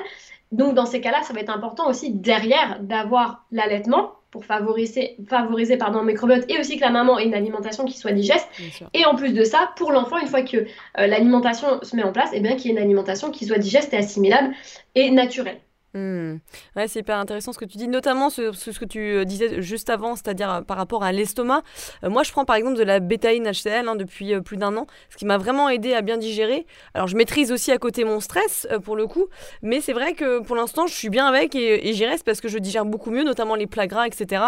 [0.53, 5.77] Donc dans ces cas-là, ça va être important aussi derrière d'avoir l'allaitement pour favoriser, favoriser
[5.77, 8.49] pardon, le microbiote et aussi que la maman ait une alimentation qui soit digeste.
[8.95, 10.67] Et en plus de ça, pour l'enfant, une fois que euh,
[11.07, 13.59] l'alimentation se met en place, et eh bien qu'il y ait une alimentation qui soit
[13.59, 14.55] digeste et assimilable
[14.95, 15.59] et naturelle.
[15.93, 16.37] Mmh.
[16.77, 19.61] Ouais, c'est hyper intéressant ce que tu dis, notamment ce, ce, que tu euh, disais
[19.61, 21.63] juste avant, c'est-à-dire euh, par rapport à l'estomac.
[22.05, 24.87] Euh, moi, je prends par exemple de la bétaïne HCL hein, depuis plus d'un an,
[25.09, 26.65] ce qui m'a vraiment aidé à bien digérer.
[26.95, 29.27] Alors, je maîtrise aussi à côté mon stress pour le coup,
[29.63, 32.47] mais c'est vrai que pour l'instant, je suis bien avec et, j'y reste parce que
[32.47, 34.45] je digère beaucoup mieux, notamment les plats gras, etc.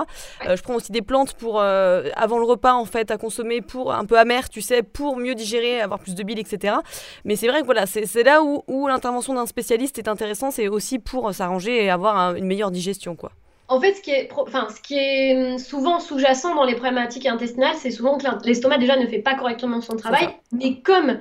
[0.46, 4.04] je prends aussi des plantes pour avant le repas en fait à consommer pour un
[4.04, 6.76] peu amer, tu sais, pour mieux digérer, avoir plus de bile, etc.
[7.24, 10.68] Mais c'est vrai que voilà, c'est là où, où l'intervention d'un spécialiste est intéressant, c'est
[10.68, 13.32] aussi pour s'arranger et avoir une meilleure digestion, quoi.
[13.68, 17.26] En fait, ce qui est, enfin, ce qui est hum, souvent sous-jacent dans les problématiques
[17.26, 21.18] intestinales, c'est souvent que l'estomac déjà ne fait pas correctement son travail, mais comme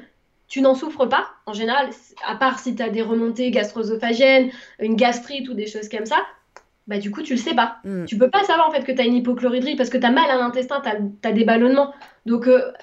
[0.47, 1.91] tu n'en souffres pas, en général,
[2.27, 6.17] à part si tu as des remontées gastro-œsophagiennes, une gastrite ou des choses comme ça,
[6.87, 7.77] bah du coup tu le sais pas.
[7.83, 8.05] Tu hmm.
[8.05, 10.11] Tu peux pas savoir en fait que tu as une hypochloridrie parce que tu as
[10.11, 11.93] mal à l'intestin, tu as, des ballonnements.
[12.25, 12.73] Donc euh,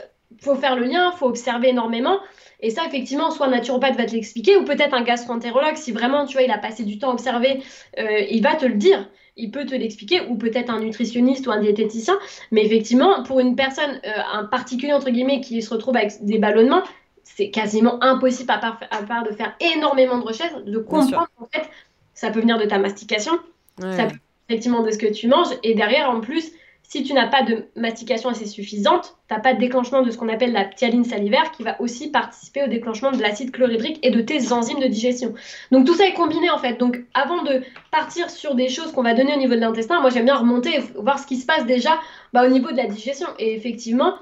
[0.41, 2.21] faut faire le lien, faut observer énormément.
[2.61, 6.27] Et ça, effectivement, soit un naturopathe va te l'expliquer, ou peut-être un gastro-entérologue, si vraiment,
[6.27, 7.63] tu vois, il a passé du temps à observer,
[7.99, 9.09] euh, il va te le dire.
[9.37, 12.19] Il peut te l'expliquer, ou peut-être un nutritionniste ou un diététicien.
[12.51, 16.39] Mais effectivement, pour une personne, euh, un particulier, entre guillemets, qui se retrouve avec des
[16.39, 16.83] ballonnements,
[17.23, 21.47] c'est quasiment impossible, à part, à part, de faire énormément de recherches, de comprendre, en
[21.47, 21.69] fait,
[22.15, 23.33] ça peut venir de ta mastication,
[23.81, 24.17] ça peut
[24.49, 26.51] effectivement de ce que tu manges, et derrière, en plus,
[26.89, 30.17] si tu n'as pas de mastication assez suffisante, tu n'as pas de déclenchement de ce
[30.17, 34.11] qu'on appelle la ptyaline salivaire qui va aussi participer au déclenchement de l'acide chlorhydrique et
[34.11, 35.35] de tes enzymes de digestion.
[35.71, 36.79] Donc tout ça est combiné en fait.
[36.79, 40.09] Donc avant de partir sur des choses qu'on va donner au niveau de l'intestin, moi
[40.09, 42.01] j'aime bien remonter et voir ce qui se passe déjà
[42.33, 43.29] bah, au niveau de la digestion.
[43.39, 44.15] Et effectivement,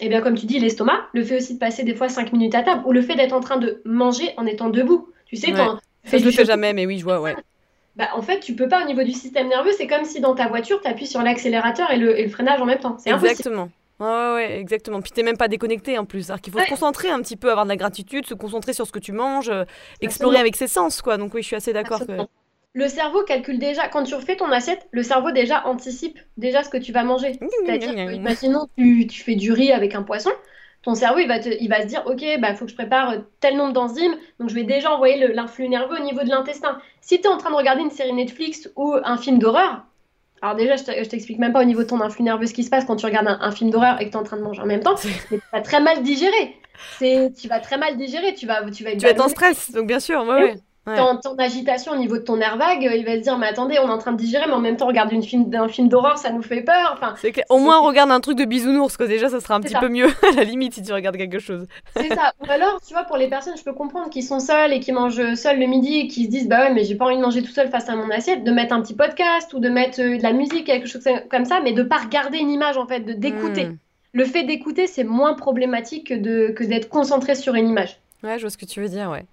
[0.00, 2.54] eh bien, comme tu dis, l'estomac, le fait aussi de passer des fois 5 minutes
[2.54, 5.08] à table ou le fait d'être en train de manger en étant debout.
[5.26, 5.78] Tu sais, quand.
[6.04, 7.36] je le fais jamais, mais oui, je vois, ouais
[7.96, 9.70] bah, en fait, tu peux pas au niveau du système nerveux.
[9.76, 12.80] C'est comme si dans ta voiture, tu appuies sur l'accélérateur et le, freinage en même
[12.80, 12.96] temps.
[12.98, 13.70] C'est Exactement.
[14.00, 15.00] Ouais, ouais, exactement.
[15.00, 16.30] Puis t'es même pas déconnecté en plus.
[16.30, 18.86] Alors qu'il faut se concentrer un petit peu, avoir de la gratitude, se concentrer sur
[18.86, 19.64] ce que tu manges, euh,
[20.00, 21.16] explorer avec ses sens, quoi.
[21.16, 22.02] Donc oui, je suis assez d'accord.
[22.76, 26.70] Le cerveau calcule déjà, quand tu refais ton assiette, le cerveau déjà anticipe déjà ce
[26.70, 27.38] que tu vas manger.
[27.64, 30.30] C'est-à-dire, imaginons tu, tu fais du riz avec un poisson,
[30.84, 33.14] ton cerveau, il va, il va se dire, OK, il bah, faut que je prépare
[33.40, 36.78] tel nombre d'enzymes, donc je vais déjà envoyer l'influx nerveux au niveau de l'intestin.
[37.00, 39.84] Si tu es en train de regarder une série Netflix ou un film d'horreur,
[40.42, 42.70] alors déjà, je t'explique même pas au niveau de ton influx nerveux ce qui se
[42.70, 44.60] passe quand tu regardes un, film d'horreur et que tu es en train de manger
[44.60, 44.96] en même temps,
[45.30, 46.54] mais tu vas très mal digérer.
[46.98, 49.70] Tu vas très mal digérer, tu vas, tu vas être, tu vas être en stress,
[49.70, 50.54] donc bien sûr, ouais, ouais.
[50.86, 53.88] Ton, agitation au niveau de ton nerf vague, il va se dire mais attendez, on
[53.88, 56.18] est en train de digérer, mais en même temps regarder une film, un film d'horreur,
[56.18, 56.92] ça nous fait peur.
[56.92, 59.60] Enfin, c'est au moins on regarde un truc de bisounours, que déjà ça sera un
[59.60, 61.66] petit peu mieux à la limite si tu regardes quelque chose.
[61.96, 62.32] C'est ça.
[62.46, 64.92] Ou alors, tu vois, pour les personnes, je peux comprendre qui sont seules et qui
[64.92, 67.22] mangent seules le midi et qui se disent bah ouais, mais j'ai pas envie de
[67.22, 70.02] manger tout seul face à mon assiette, de mettre un petit podcast ou de mettre
[70.02, 72.86] euh, de la musique, quelque chose comme ça, mais de pas regarder une image en
[72.86, 73.66] fait, de d'écouter.
[73.66, 73.76] Hmm.
[74.12, 77.98] Le fait d'écouter, c'est moins problématique que de que d'être concentré sur une image.
[78.22, 79.24] Ouais, je vois ce que tu veux dire, ouais.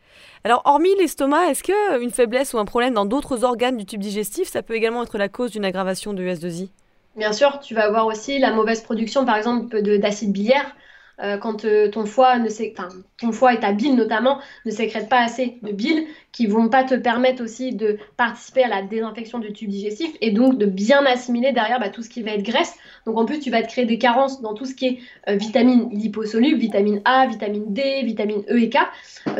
[0.43, 4.49] Alors, hormis l'estomac, est-ce qu'une faiblesse ou un problème dans d'autres organes du tube digestif,
[4.49, 6.69] ça peut également être la cause d'une aggravation de S2I
[7.15, 10.75] Bien sûr, tu vas avoir aussi la mauvaise production, par exemple, d'acide biliaire.
[11.23, 16.05] Euh, quand euh, ton foie et ta bile notamment ne sécrètent pas assez de bile
[16.31, 20.31] qui vont pas te permettre aussi de participer à la désinfection du tube digestif et
[20.31, 22.75] donc de bien assimiler derrière bah, tout ce qui va être graisse.
[23.05, 25.36] Donc en plus tu vas te créer des carences dans tout ce qui est euh,
[25.36, 28.77] vitamines liposolubles, vitamine A, vitamine D, vitamine E et K.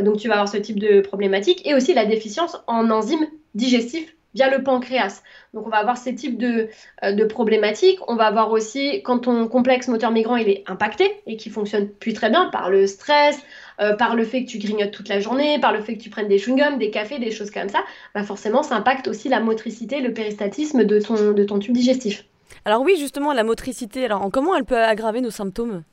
[0.04, 4.16] donc tu vas avoir ce type de problématique et aussi la déficience en enzymes digestifs
[4.34, 5.22] via le pancréas.
[5.54, 6.70] Donc on va avoir ces types de,
[7.04, 8.00] euh, problématiques.
[8.08, 11.90] On va avoir aussi quand ton complexe moteur migrant il est impacté et qui fonctionne
[11.90, 13.40] plus très bien par le stress,
[13.80, 16.10] euh, par le fait que tu grignotes toute la journée, par le fait que tu
[16.10, 17.84] prennes des chewing-gums, des cafés, des choses comme ça,
[18.16, 22.26] bah forcément ça impacte aussi la motricité, le péristatisme de ton, de ton tube digestif.
[22.66, 25.84] Alors oui, justement, la motricité, alors comment elle peut aggraver nos symptômes?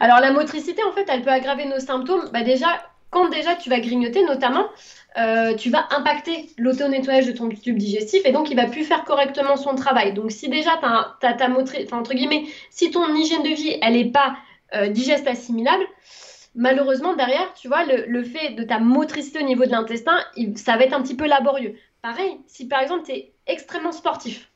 [0.00, 2.30] Alors la motricité, en fait, elle peut aggraver nos symptômes.
[2.32, 2.68] Bah, déjà,
[3.10, 4.68] quand déjà tu vas grignoter, notamment,
[5.16, 9.04] euh, tu vas impacter l'auto-nettoyage de ton tube digestif et donc il va plus faire
[9.04, 10.12] correctement son travail.
[10.12, 10.78] Donc si déjà
[11.20, 14.36] ta motrice, entre guillemets, si ton hygiène de vie, elle n'est pas
[14.74, 15.84] euh, digeste assimilable,
[16.54, 20.18] malheureusement derrière, tu vois, le, fait de ta motricité au niveau de l'intestin,
[20.56, 21.74] ça va être un petit peu laborieux.
[22.02, 24.50] Pareil, si par exemple tu es extrêmement sportif,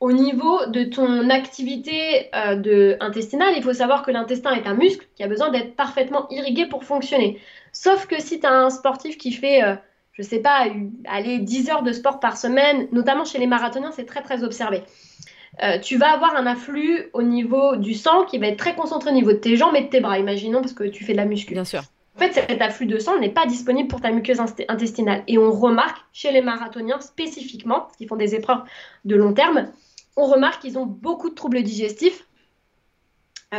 [0.00, 5.06] au niveau de ton activité euh, intestinale, il faut savoir que l'intestin est un muscle
[5.14, 7.40] qui a besoin d'être parfaitement irrigué pour fonctionner.
[7.72, 9.76] Sauf que si tu as un sportif qui fait, je euh,
[10.12, 10.66] je sais pas,
[11.06, 14.82] aller 10 heures de sport par semaine, notamment chez les marathoniens, c'est très très observé.
[15.62, 19.10] Euh, tu vas avoir un afflux au niveau du sang qui va être très concentré
[19.10, 21.18] au niveau de tes jambes et de tes bras, imaginons, parce que tu fais de
[21.18, 21.54] la muscu.
[21.54, 21.82] Bien sûr.
[22.16, 25.24] En fait, cet afflux de sang n'est pas disponible pour ta muqueuse intestinale.
[25.28, 28.62] Et on remarque chez les marathoniens spécifiquement, qui font des épreuves
[29.06, 29.68] de long terme,
[30.16, 32.26] on remarque qu'ils ont beaucoup de troubles digestifs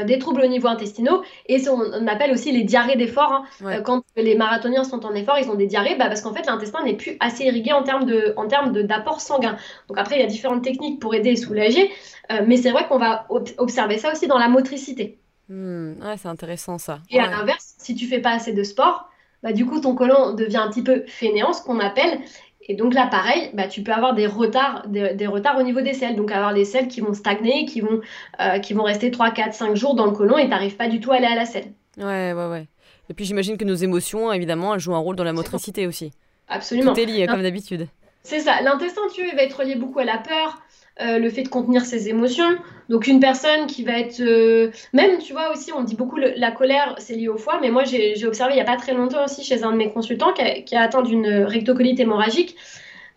[0.02, 3.32] des troubles au niveau intestinaux et on, appelle aussi les diarrhées d'effort.
[3.32, 3.46] Hein.
[3.64, 6.48] Euh, quand les marathoniens sont en effort, ils ont des diarrhées bah, parce qu'en fait
[6.48, 9.56] l'intestin n'est plus assez irrigué en termes de, en termes d'apport sanguin.
[9.88, 11.92] Donc après il y a différentes techniques pour aider et soulager,
[12.32, 15.20] euh, mais c'est vrai qu'on va observer ça aussi dans la motricité.
[15.50, 17.00] Hmm, ouais, c'est intéressant ça.
[17.12, 19.10] Et à l'inverse, si tu fais pas assez de sport,
[19.44, 22.20] bah, du coup ton côlon devient un petit peu fainéant, ce qu'on appelle,
[22.66, 25.94] et donc là, pareil, bah, tu peux avoir des retards, des, retards au niveau des
[25.94, 26.16] selles.
[26.16, 28.00] Donc avoir des selles qui vont stagner, qui vont,
[28.40, 30.88] euh, qui vont rester 3, 4, 5 jours dans le côlon et tu n'arrives pas
[30.88, 31.72] du tout à aller à la selle.
[31.98, 32.68] Ouais, ouais, ouais.
[33.10, 36.12] Et puis j'imagine que nos émotions, évidemment, elles jouent un rôle dans la motricité aussi.
[36.48, 36.94] Absolument.
[36.94, 37.88] Tout est lié, comme d'habitude.
[38.24, 38.62] C'est ça.
[38.62, 40.62] L'intestin, tu va être relié beaucoup à la peur,
[41.02, 42.56] euh, le fait de contenir ses émotions.
[42.90, 44.22] Donc une personne qui va être...
[44.22, 47.72] Euh, même, tu vois, aussi, on dit beaucoup la colère, c'est lié au foie, mais
[47.72, 50.34] moi, j'ai observé il n'y a pas très longtemps aussi chez un de mes consultants
[50.34, 52.56] qui a, atteint d'une rectocolite hémorragique.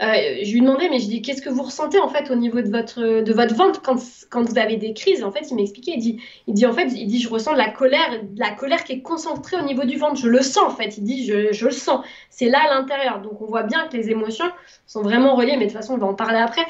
[0.03, 0.07] euh,
[0.43, 2.69] je lui demandais, mais je dis, qu'est-ce que vous ressentez en fait au niveau de
[2.69, 3.97] votre, de votre ventre quand,
[4.31, 5.25] quand vous avez des crises?
[5.25, 7.59] En fait, il m'expliquait, il dit, il dit, en fait, il dit, je ressens de
[7.59, 10.17] la colère, de la colère qui est concentrée au niveau du ventre.
[10.21, 10.99] Je le sens en fait.
[10.99, 12.05] Il dit, je, je le sens.
[12.29, 13.23] C'est là à l'intérieur.
[13.23, 14.51] Donc, on voit bien que les émotions
[14.87, 16.67] sont vraiment reliées, mais de toute façon, on va en parler après,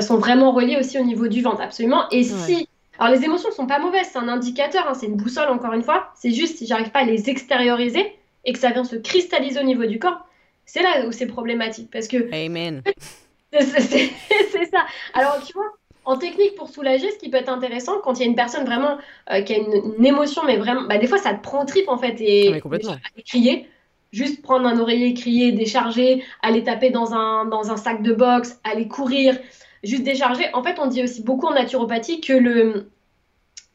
[0.00, 2.08] sont vraiment reliées aussi au niveau du ventre, absolument.
[2.10, 2.68] Et si
[2.98, 5.72] alors les émotions ne sont pas mauvaises, c'est un indicateur, hein, c'est une boussole encore
[5.72, 6.12] une fois.
[6.14, 9.64] C'est juste si j'arrive pas à les extérioriser et que ça vient se cristalliser au
[9.64, 10.26] niveau du corps,
[10.64, 11.90] c'est là où c'est problématique.
[11.90, 12.32] Parce que.
[12.32, 12.82] Amen.
[13.52, 14.84] c'est ça.
[15.12, 15.72] Alors, tu vois,
[16.04, 18.64] en technique pour soulager, ce qui peut être intéressant, quand il y a une personne
[18.64, 18.98] vraiment
[19.30, 20.82] euh, qui a une, émotion, mais vraiment.
[20.82, 22.16] Bah, des fois, ça te prend trip en fait.
[22.20, 22.96] Et, complètement.
[23.26, 23.68] crier.
[24.12, 28.60] Juste prendre un oreiller, crier, décharger, aller taper dans un, dans un sac de boxe,
[28.62, 29.36] aller courir,
[29.84, 30.46] juste décharger.
[30.52, 32.90] En fait, on dit aussi beaucoup en naturopathie que le,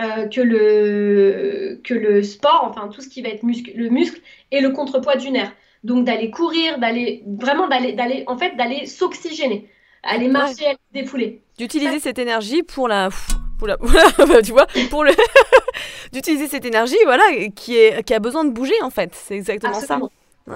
[0.02, 4.22] euh, que, le, que le sport, enfin tout ce qui va être muscle, le muscle,
[4.52, 5.52] est le contrepoids du nerf.
[5.84, 9.70] Donc d'aller courir, d'aller vraiment d'aller d'aller en fait d'aller s'oxygéner,
[10.04, 11.42] aller marcher, aller se défouler.
[11.58, 13.10] D'utiliser cette énergie pour la
[13.60, 13.78] pour la,
[14.42, 15.12] tu vois, pour le
[16.14, 17.24] d'utiliser cette énergie voilà
[17.56, 20.00] qui est qui a besoin de bouger en fait, c'est exactement ça.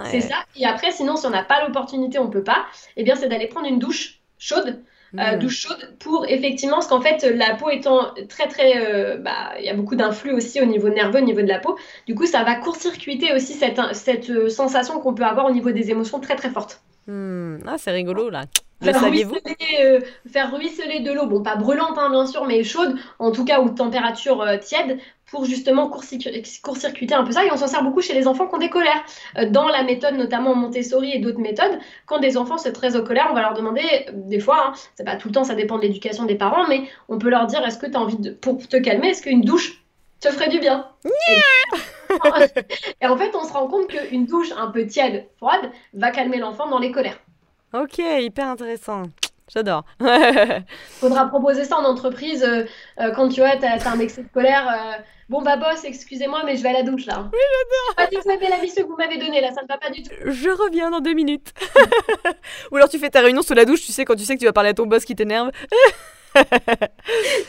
[0.05, 0.37] C'est ça.
[0.55, 3.47] Et après sinon si on n'a pas l'opportunité, on peut pas, eh bien c'est d'aller
[3.47, 4.81] prendre une douche chaude
[5.19, 5.39] euh, hmm.
[5.39, 9.65] douche chaude pour effectivement, parce qu'en fait, la peau étant très très, euh, bah, il
[9.65, 11.77] y a beaucoup d'influx aussi au niveau nerveux, au niveau de la peau.
[12.07, 15.71] Du coup, ça va court-circuiter aussi cette, cette euh, sensation qu'on peut avoir au niveau
[15.71, 16.81] des émotions très très fortes.
[17.07, 17.57] Hmm.
[17.67, 18.45] Ah, c'est rigolo là.
[18.81, 23.31] Faire ruisseler, faire ruisseler, de l'eau, bon pas brûlante hein, bien sûr, mais chaude, en
[23.31, 24.99] tout cas ou de température tiède,
[25.33, 27.43] pour justement court-circuiter un peu ça.
[27.43, 29.03] Et on s'en sert beaucoup chez les enfants qui ont des colères.
[29.37, 33.03] Euh, dans la méthode, notamment Montessori et d'autres méthodes, quand des enfants se très au
[33.03, 33.81] colère, on va leur demander,
[34.13, 36.83] des fois, hein, c'est pas tout le temps, ça dépend de l'éducation des parents, mais
[37.09, 39.41] on peut leur dire est-ce que tu as envie de, pour te calmer, est-ce qu'une
[39.41, 39.83] douche
[40.19, 40.87] te ferait du bien?
[41.05, 41.41] Et,
[43.03, 46.67] en fait, on se rend compte qu'une douche un peu tiède, froide, va calmer l'enfant
[46.67, 47.19] dans les colères.
[47.73, 49.03] Ok, hyper intéressant.
[49.53, 49.83] J'adore.
[50.99, 52.63] Faudra proposer ça en entreprise euh,
[52.99, 55.03] euh, quand tu vois, t'as as un excès de colère.
[55.29, 57.29] Bon bah boss, excusez-moi, mais je vais à la douche là.
[57.31, 57.95] Oui, j'adore.
[57.95, 60.03] Pas du tout la mission que vous m'avez donnée là, ça ne va pas du
[60.03, 60.11] tout.
[60.25, 61.53] Je reviens dans deux minutes.
[62.71, 64.39] Ou alors tu fais ta réunion sous la douche, tu sais, quand tu sais que
[64.39, 65.51] tu vas parler à ton boss qui t'énerve.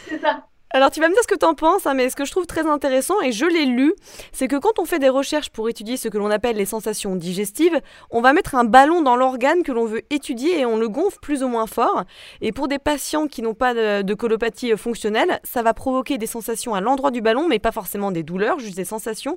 [0.09, 0.47] C'est ça.
[0.77, 2.33] Alors tu vas me dire ce que tu en penses, hein, mais ce que je
[2.33, 3.95] trouve très intéressant, et je l'ai lu,
[4.33, 7.15] c'est que quand on fait des recherches pour étudier ce que l'on appelle les sensations
[7.15, 10.89] digestives, on va mettre un ballon dans l'organe que l'on veut étudier et on le
[10.89, 12.03] gonfle plus ou moins fort.
[12.41, 16.27] Et pour des patients qui n'ont pas de, colopathie euh, fonctionnelle, ça va provoquer des
[16.27, 19.37] sensations à l'endroit du ballon, mais pas forcément des douleurs, juste des sensations.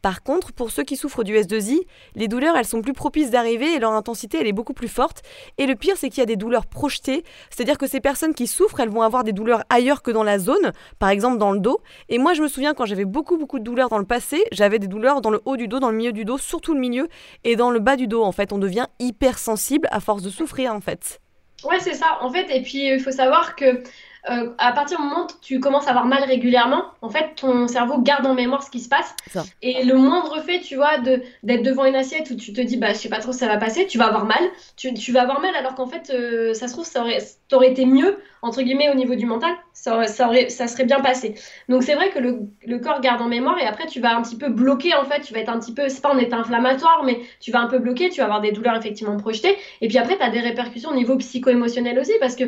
[0.00, 1.82] Par contre, pour ceux qui souffrent du S2I,
[2.14, 5.20] les douleurs, elles sont plus propices d'arriver et leur intensité, elle est beaucoup plus forte.
[5.58, 8.46] Et le pire, c'est qu'il y a des douleurs projetées, c'est-à-dire que ces personnes qui
[8.46, 11.60] souffrent, elles vont avoir des douleurs ailleurs que dans la zone par exemple dans le
[11.60, 11.80] dos.
[12.08, 14.78] Et moi, je me souviens quand j'avais beaucoup, beaucoup de douleurs dans le passé, j'avais
[14.78, 17.08] des douleurs dans le haut du dos, dans le milieu du dos, surtout le milieu,
[17.44, 18.22] et dans le bas du dos.
[18.22, 21.20] En fait, on devient hyper sensible à force de souffrir, en fait.
[21.64, 22.18] Ouais, c'est ça.
[22.20, 23.82] En fait, et puis il faut savoir que
[24.30, 27.66] euh, à partir du moment où tu commences à avoir mal régulièrement, en fait, ton
[27.68, 29.14] cerveau garde en mémoire ce qui se passe.
[29.62, 32.92] Et le moindre fait, tu vois, d'être devant une assiette où tu te dis, bah,
[32.92, 34.42] je sais pas trop ça va passer, tu vas avoir mal.
[34.76, 37.18] Tu, tu vas avoir mal alors qu'en fait, euh, ça se trouve, ça aurait,
[37.52, 41.00] aurait été mieux, entre guillemets, au niveau du mental, ça, ça, aurait, ça serait bien
[41.00, 41.34] passé.
[41.68, 44.22] Donc, c'est vrai que le, le, corps garde en mémoire et après, tu vas un
[44.22, 46.36] petit peu bloquer, en fait, tu vas être un petit peu, c'est pas en état
[46.36, 49.56] inflammatoire, mais tu vas un peu bloquer, tu vas avoir des douleurs effectivement projetées.
[49.80, 52.44] Et puis après, tu as des répercussions au niveau psycho-émotionnel aussi parce que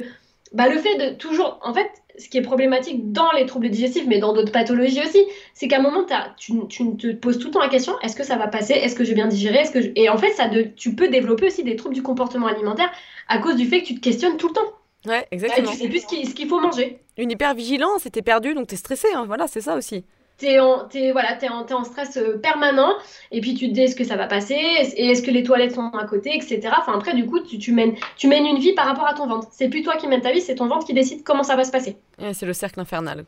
[0.53, 1.61] bah, le fait de toujours.
[1.63, 5.25] En fait, ce qui est problématique dans les troubles digestifs, mais dans d'autres pathologies aussi,
[5.55, 6.05] c'est qu'à un moment,
[6.37, 8.75] tu, tu, te poses tout le temps la question est-ce que ça va passer?
[8.75, 9.59] Est-ce que je vais bien digérer?
[9.59, 12.47] Est-ce que Et en fait, ça de, tu peux développer aussi des troubles du comportement
[12.47, 12.91] alimentaire
[13.29, 14.73] à cause du fait que tu te questionnes tout le temps.
[15.07, 15.71] Ouais, exactement.
[15.71, 16.99] tu sais plus ce qu'il faut manger.
[17.17, 19.09] Une hypervigilance, et t'es perdu, donc t'es stressé.
[19.15, 19.25] Hein.
[19.27, 20.05] Voilà, c'est ça aussi
[20.41, 22.93] t'es en, es, voilà, es en, en, stress euh, permanent,
[23.31, 25.75] et puis tu te dis est-ce que ça va passer, et est-ce que les toilettes
[25.75, 26.61] sont à côté, etc.
[26.79, 29.27] Enfin, après, du coup, tu, tu, mènes, tu mènes une vie par rapport à ton
[29.27, 29.49] ventre.
[29.53, 31.65] C'est plus toi qui mènes ta vie, c'est ton ventre qui décide comment ça va
[31.65, 31.97] se passer.
[32.33, 33.25] c'est le cercle infernal.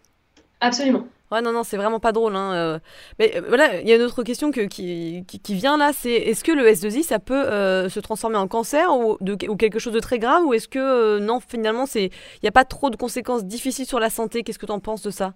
[0.61, 1.05] Absolument.
[1.31, 2.37] Ouais, non, non, c'est vraiment pas drôle.
[2.37, 2.53] Hein.
[2.53, 2.79] Euh.
[3.19, 6.13] Mais euh, voilà, il y a une autre question que, qui, qui, vient là, c'est
[6.13, 7.45] est-ce que le S2I, ça peut
[7.89, 11.19] se transformer en cancer ou, de, ou, quelque chose de très grave, ou est-ce que
[11.19, 12.11] non, finalement, il
[12.43, 14.43] n'y a pas trop de conséquences difficiles sur la santé?
[14.43, 15.35] Qu'est-ce que tu en penses de ça?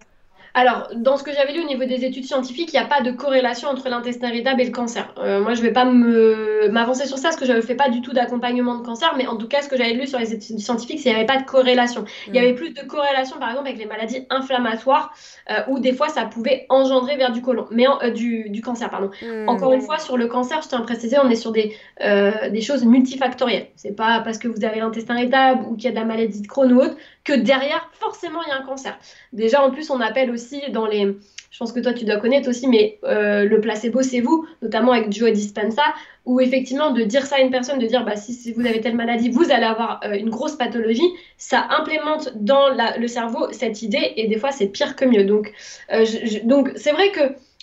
[0.56, 3.02] Alors, dans ce que j'avais lu au niveau des études scientifiques, il n'y a pas
[3.02, 5.12] de corrélation entre l'intestin irritable et le cancer.
[5.18, 7.90] Euh, moi, je ne vais pas m'avancer sur ça parce que je ne fais pas
[7.90, 10.32] du tout d'accompagnement de cancer, mais en tout cas, ce que j'avais lu sur les
[10.32, 12.06] études scientifiques, c'est qu'il n'y avait pas de corrélation.
[12.28, 12.42] Il y mm.
[12.42, 15.12] avait plus de corrélation, par exemple, avec les maladies inflammatoires,
[15.50, 19.10] euh, où des fois, ça pouvait engendrer vers du côlon, mais euh, du, cancer, pardon.
[19.20, 19.50] Mm.
[19.50, 22.60] Encore une fois, sur le cancer, je tiens à préciser, on est sur des, des
[22.62, 23.66] choses multifactorielles.
[23.76, 26.40] C'est pas parce que vous avez l'intestin irritable ou qu'il y a de la maladie
[26.40, 28.98] de Crohn ou autre que derrière, forcément, il y a un cancer.
[29.32, 31.16] Déjà, en plus, on appelle aussi dans les
[31.56, 34.92] je pense que toi tu dois connaître aussi, mais euh, le placebo c'est vous, notamment
[34.92, 35.84] avec Joe Dispenza,
[36.26, 38.94] où effectivement de dire ça à une personne, de dire bah, si, vous avez telle
[38.94, 44.12] maladie, vous allez avoir euh, une grosse pathologie, ça implémente dans le cerveau cette idée
[44.16, 45.24] et des fois c'est pire que mieux.
[45.24, 45.50] Donc
[45.92, 46.04] euh,
[46.44, 47.22] donc c'est vrai que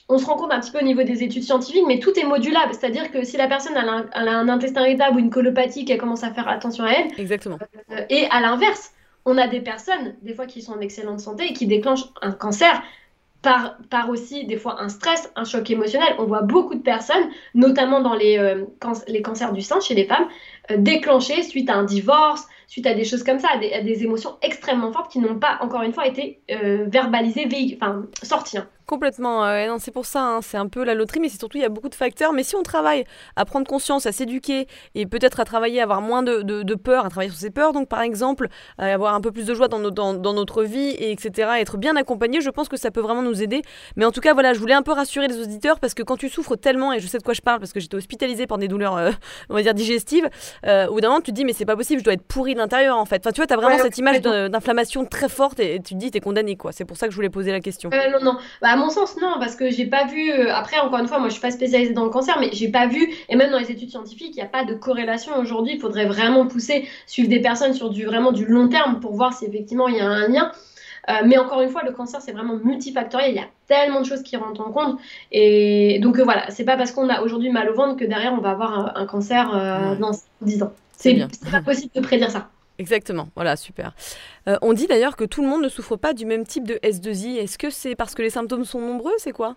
[0.10, 2.26] on se rend compte un petit peu au niveau des études scientifiques, mais tout est
[2.26, 2.74] modulable.
[2.74, 6.00] C'est-à-dire que si la personne a un, a un intestin irritable ou une colopathie, qu'elle
[6.00, 7.20] commence à faire attention à elle.
[7.20, 7.60] Exactement.
[8.10, 8.92] et à l'inverse,
[9.26, 12.32] on a des personnes, des fois, qui sont en excellente santé et qui déclenchent un
[12.32, 12.82] cancer
[13.44, 16.16] par, aussi des fois un stress, un choc émotionnel.
[16.18, 20.28] On voit beaucoup de personnes, notamment dans les, euh, cancers du sein chez les femmes,
[20.72, 24.38] euh, déclenchés suite à un divorce, suite à des choses comme ça, à des, émotions
[24.42, 28.58] extrêmement fortes qui n'ont pas, encore une fois, été euh, verbalisées, enfin, sorties.
[28.58, 28.68] Hein.
[28.86, 31.62] Complètement, non, c'est pour ça, hein, c'est un peu la loterie, mais c'est surtout il
[31.62, 32.34] y a beaucoup de facteurs.
[32.34, 36.02] Mais si on travaille à prendre conscience, à s'éduquer et peut-être à travailler, à avoir
[36.02, 39.22] moins de, de, peur, à travailler sur ses peurs, donc par exemple, à avoir un
[39.22, 42.50] peu plus de joie dans, dans, dans, notre vie, et etc., être bien accompagné, je
[42.50, 43.62] pense que ça peut vraiment nous aider.
[43.96, 46.18] Mais en tout cas, voilà, je voulais un peu rassurer les auditeurs parce que quand
[46.18, 48.58] tu souffres tellement, et je sais de quoi je parle parce que j'étais hospitalisée par
[48.58, 49.12] des douleurs, euh,
[49.50, 50.30] on va dire, digestives,
[50.66, 52.24] euh, au bout d'un moment, tu te dis, mais c'est pas possible, je dois être
[52.24, 53.22] pourri de l'intérieur en fait.
[53.26, 56.12] Enfin, tu vois, tu as vraiment cette image d'inflammation très forte et tu te dis,
[56.12, 56.72] t'es condamné quoi.
[56.72, 57.90] C'est pour ça que je voulais poser la question.
[57.94, 60.32] Euh, non, non, bah, à mon sens, non, parce que j'ai pas vu.
[60.32, 62.70] Euh, après, encore une fois, moi je suis pas spécialisée dans le cancer, mais j'ai
[62.70, 65.76] pas vu, et même dans les études scientifiques, il n'y a pas de corrélation aujourd'hui.
[65.76, 69.34] Il faudrait vraiment pousser, suivre des personnes sur du vraiment du long terme pour voir
[69.34, 70.52] si effectivement il y a un lien.
[71.10, 73.30] Euh, mais encore une fois, le cancer, c'est vraiment multifactoriel.
[73.32, 74.98] Il y a tellement de choses qui rentrent en compte.
[75.32, 78.34] Et donc euh, voilà, c'est pas parce qu'on a aujourd'hui mal au ventre que derrière,
[78.34, 80.72] on va avoir un, cancer dans 10 ans.
[80.98, 82.50] C'est pas possible de prédire ça.
[82.84, 83.96] Exactement, voilà, super.
[84.50, 86.74] Euh, on dit d'ailleurs que tout le monde ne souffre pas du même type de
[86.84, 87.38] S2I.
[87.38, 89.56] Est-ce que c'est parce que les symptômes sont nombreux C'est quoi?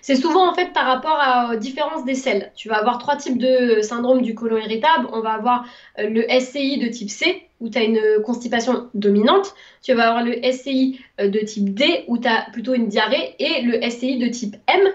[0.00, 2.52] C'est souvent en fait par rapport à, aux différences des selles.
[2.54, 5.08] Tu vas avoir trois types de syndrome du côlon irritable.
[5.12, 5.64] On va avoir
[5.98, 9.56] euh, le SCI de type C, où tu as une constipation dominante.
[9.82, 13.34] Tu vas avoir le SCI euh, de type D, où tu as plutôt une diarrhée.
[13.40, 14.88] Et le SCI de type M,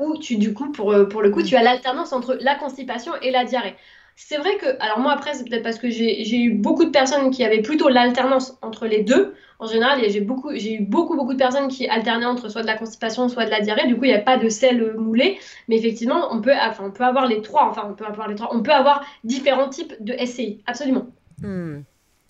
[0.00, 3.30] où tu, du coup, pour, pour le coup, tu as l'alternance entre la constipation et
[3.30, 3.76] la diarrhée.
[4.20, 7.30] C'est vrai que, alors moi après, c'est peut-être parce que j'ai eu beaucoup de personnes
[7.30, 9.36] qui avaient plutôt l'alternance entre les deux.
[9.60, 12.76] En général, j'ai beaucoup, eu beaucoup, beaucoup de personnes qui alternaient entre soit de la
[12.76, 13.86] constipation, soit de la diarrhée.
[13.86, 15.38] Du coup, il n'y a pas de sel moulé.
[15.68, 17.68] Mais effectivement, on peut, enfin, on peut avoir les trois.
[17.70, 18.52] Enfin, on peut avoir les trois.
[18.52, 20.62] On peut avoir différents types de SCI.
[20.66, 21.06] Absolument.
[21.40, 21.82] Hmm.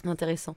[0.05, 0.57] Intéressant.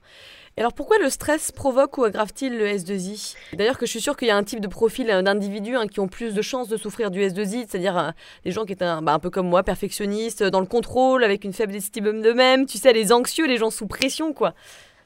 [0.58, 4.28] Alors pourquoi le stress provoque ou aggrave-t-il le S2I D'ailleurs que je suis sûre qu'il
[4.28, 6.76] y a un type de profil euh, d'individus hein, qui ont plus de chances de
[6.76, 8.10] souffrir du S2I, c'est-à-dire euh,
[8.44, 11.46] les gens qui étaient un, bah, un, peu comme moi, perfectionnistes, dans le contrôle, avec
[11.46, 14.54] une faible estime d'eux-mêmes, tu sais, les anxieux, les gens sous pression, quoi.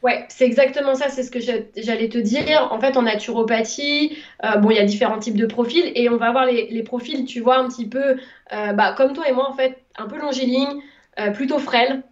[0.02, 2.68] Ouais, c'est exactement ça, c'est ce que j'allais te dire.
[2.72, 6.18] En fait, en naturopathie, euh, bon, il y a différents types de profils et on
[6.18, 8.18] va avoir les, profils, tu vois, un petit peu,
[8.52, 10.82] bah, comme toi et moi, en fait, un peu longiligne,
[11.34, 12.04] plutôt frêle,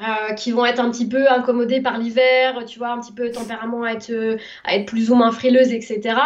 [0.00, 3.30] euh, qui vont être un petit peu incommodés par l'hiver, tu vois, un petit peu
[3.30, 4.12] tempérament à être,
[4.68, 6.16] être plus ou moins frileuse, etc.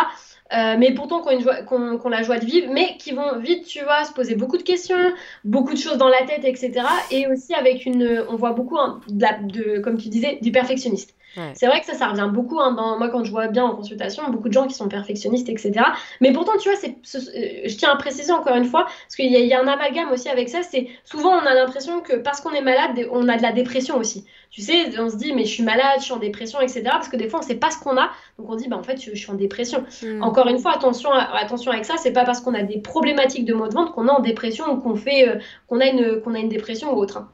[0.53, 1.35] Euh, mais pourtant qui
[1.73, 4.63] ont, la joie de vivre, mais qui vont vite, tu vois, se poser beaucoup de
[4.63, 4.97] questions,
[5.43, 6.73] beaucoup de choses dans la tête, etc.
[7.11, 11.15] Et aussi avec une, on voit beaucoup, hein, de, comme tu disais, du perfectionniste.
[11.55, 12.61] C'est vrai que ça, ça revient beaucoup.
[12.61, 15.49] Hein, dans, moi, quand je vois bien en consultation, beaucoup de gens qui sont perfectionnistes,
[15.49, 15.73] etc.
[16.21, 19.39] Mais pourtant, tu vois, euh, je tiens à préciser encore une fois, parce qu'il y,
[19.39, 20.63] y, a un amalgame aussi avec ça.
[20.63, 23.97] C'est souvent, on a l'impression que parce qu'on est malade, on a de la dépression
[23.97, 24.25] aussi.
[24.55, 26.83] Tu sais, on se dit, mais je suis malade, je suis en dépression, etc.
[26.85, 28.11] Parce que des fois, on ne sait pas ce qu'on a.
[28.39, 29.85] Donc, on dit, bah, en fait, je, suis en dépression.
[30.01, 30.23] Hmm.
[30.23, 31.97] Encore une fois, attention, attention avec ça.
[31.97, 34.73] C'est pas parce qu'on a des problématiques de maux de ventre qu'on est en dépression
[34.73, 37.17] ou qu'on fait, euh, qu'on a, une, qu'on a une dépression ou autre.
[37.17, 37.29] Hein.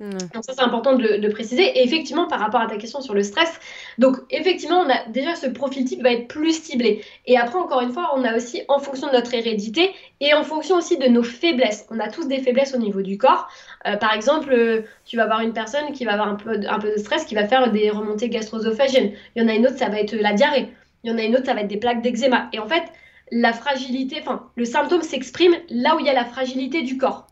[0.00, 1.62] Donc ça c'est important de, de, préciser.
[1.62, 3.60] Et effectivement, par rapport à ta question sur le stress,
[3.98, 7.04] donc effectivement, on a déjà ce profil type va être plus ciblé.
[7.26, 10.42] Et après, encore une fois, on a aussi en fonction de notre hérédité et en
[10.42, 11.86] fonction aussi de nos faiblesses.
[11.90, 13.48] On a tous des faiblesses au niveau du corps.
[13.86, 16.78] Euh, par exemple, euh, tu vas avoir une personne qui va avoir un peu, un
[16.78, 19.12] peu de stress, qui va faire des remontées gastro-œsophagiennes.
[19.36, 20.72] Il y en a une autre, ça va être la diarrhée.
[21.04, 22.48] Il y en a une autre, ça va être des plaques d'eczéma.
[22.54, 22.84] Et en fait,
[23.30, 27.26] la fragilité, enfin, le symptôme s'exprime là où il y a la fragilité du corps.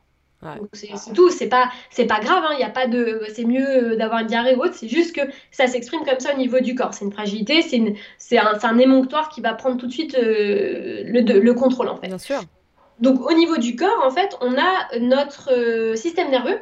[0.73, 3.97] C'est tout, c'est pas, c'est pas grave, il hein, y a pas de, c'est mieux
[3.97, 6.77] d'avoir une diarrhée ou autre, c'est juste que ça s'exprime comme ça au niveau du
[6.77, 6.95] corps.
[6.95, 11.41] C'est une fragilité, c'est, un, un, émonctoire qui va prendre tout de suite euh, le,
[11.41, 12.07] le, contrôle en fait.
[12.07, 12.41] Bien sûr.
[13.01, 16.61] Donc au niveau du corps, en fait, on a notre euh, système nerveux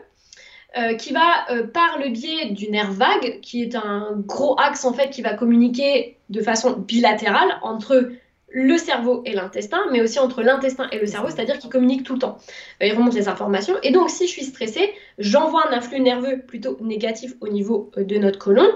[0.79, 4.95] euh, qui va par le biais du nerf vague, qui est un gros axe en
[4.95, 8.11] fait qui va communiquer de façon bilatérale entre
[8.49, 12.15] le cerveau et l'intestin, mais aussi entre l'intestin et le cerveau, c'est-à-dire qu'ils communiquent tout
[12.15, 12.39] le temps.
[12.83, 13.75] Euh, ils remontent les informations.
[13.83, 18.05] Et donc, si je suis stressée, j'envoie un influx nerveux plutôt négatif au niveau euh,
[18.05, 18.67] de notre côlon.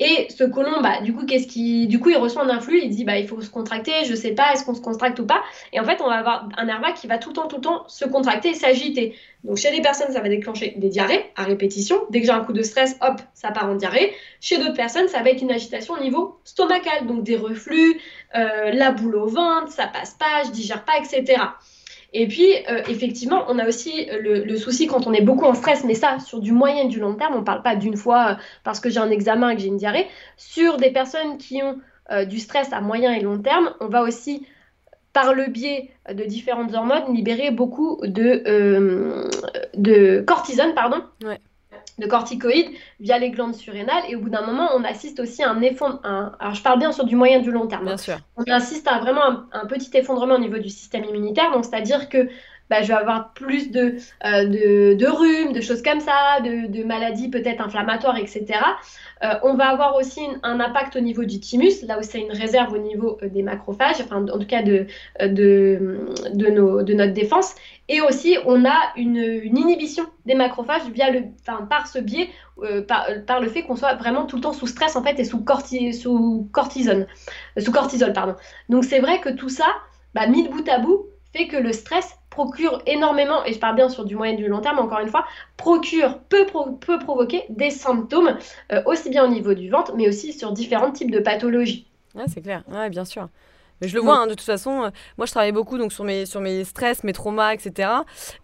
[0.00, 2.90] Et ce côlon, bah, du coup, qu'est-ce qui, du coup, il reçoit un influx, il
[2.90, 5.42] dit, bah, il faut se contracter, je sais pas, est-ce qu'on se contracte ou pas.
[5.72, 7.62] Et en fait, on va avoir un nerf qui va tout le temps, tout le
[7.62, 9.14] temps se contracter et s'agiter.
[9.44, 11.96] Donc, chez les personnes, ça va déclencher des diarrhées à répétition.
[12.10, 14.12] Dès que j'ai un coup de stress, hop, ça part en diarrhée.
[14.40, 18.00] Chez d'autres personnes, ça va être une agitation au niveau stomacal, donc des reflux,
[18.34, 21.40] euh, la boule au ventre, ça passe pas, je digère pas, etc.
[22.16, 25.82] Et puis, euh, effectivement, on a aussi le, souci quand on est beaucoup en stress,
[25.84, 28.28] mais ça, sur du moyen et du long terme, on ne parle pas d'une fois
[28.30, 30.06] euh, parce que j'ai un examen et que j'ai une diarrhée.
[30.36, 31.80] Sur des personnes qui ont
[32.12, 34.46] euh, du stress à moyen et long terme, on va aussi,
[35.12, 39.28] par le biais de différentes hormones, libérer beaucoup de,
[39.74, 41.02] de cortisone, pardon.
[41.98, 42.70] De corticoïdes
[43.00, 44.02] via les glandes surrénales.
[44.08, 46.00] Et au bout d'un moment, on assiste aussi à un effondrement.
[46.38, 47.84] Alors, je parle bien sur du moyen et du long terme.
[47.84, 48.18] Bien sûr.
[48.36, 49.22] On assiste à vraiment
[49.52, 51.52] un, petit effondrement au niveau du système immunitaire.
[51.52, 52.28] Donc, c'est-à-dire que
[52.70, 56.66] bah, je vais avoir plus de, euh, de, de, rhume, de choses comme ça, de,
[56.66, 58.46] de maladies peut-être inflammatoires, etc.
[59.22, 62.32] Euh, on va avoir aussi un impact au niveau du thymus, là où c'est une
[62.32, 64.86] réserve au niveau euh, des macrophages, enfin en tout cas de,
[65.20, 67.54] de, de, nos, de notre défense.
[67.88, 71.24] Et aussi, on a une, inhibition des macrophages via le,
[71.68, 72.30] par ce biais,
[72.88, 75.24] par, par, le fait qu'on soit vraiment tout le temps sous stress en fait et
[75.24, 77.06] sous, corti, sous cortisone,
[77.58, 78.14] sous cortisol.
[78.14, 78.36] Pardon.
[78.70, 79.66] Donc c'est vrai que tout ça,
[80.14, 83.76] bah, mis de bout à bout, fait que le stress procure énormément, et je parle
[83.76, 85.24] bien sur du moyen et du long terme, encore une fois,
[85.56, 86.46] procure, peut,
[86.80, 88.36] peut provoquer des symptômes,
[88.72, 91.86] euh, aussi bien au niveau du ventre, mais aussi sur différents types de pathologies.
[92.16, 93.28] Ouais, c'est clair, ouais, bien sûr.
[93.80, 94.84] Mais je le vois, hein, de toute façon.
[94.84, 97.88] Euh, moi, je travaille beaucoup donc sur mes, sur mes stress, mes traumas, etc.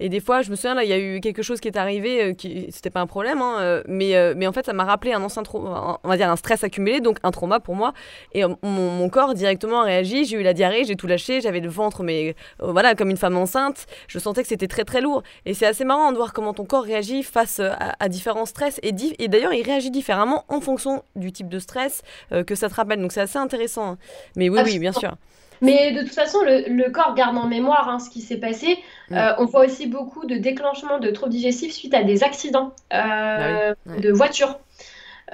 [0.00, 1.76] Et des fois, je me souviens, là, il y a eu quelque chose qui est
[1.76, 4.84] arrivé, euh, qui c'était pas un problème, hein, euh, mais, mais en fait, ça m'a
[4.84, 7.92] rappelé un ancien trauma, on va dire un stress accumulé, donc un trauma pour moi.
[8.32, 10.24] Et mon, mon, corps directement a réagi.
[10.24, 13.36] J'ai eu la diarrhée, j'ai tout lâché, j'avais le ventre, mais voilà, comme une femme
[13.36, 13.86] enceinte.
[14.08, 15.22] Je sentais que c'était très très lourd.
[15.46, 18.78] Et c'est assez marrant de voir comment ton corps réagit face à, différents stress.
[18.82, 22.74] Et, et d'ailleurs, il réagit différemment en fonction du type de stress que ça te
[22.74, 23.00] rappelle.
[23.00, 23.92] Donc c'est assez intéressant.
[23.92, 23.98] Hein.
[24.36, 25.16] Mais oui, oui, bien sûr.
[25.60, 28.78] Mais de toute façon, le, corps garde en mémoire hein, ce qui s'est passé.
[29.12, 33.74] Euh, on voit aussi beaucoup de déclenchements de troubles digestifs suite à des accidents euh,
[33.84, 34.58] bah de voiture.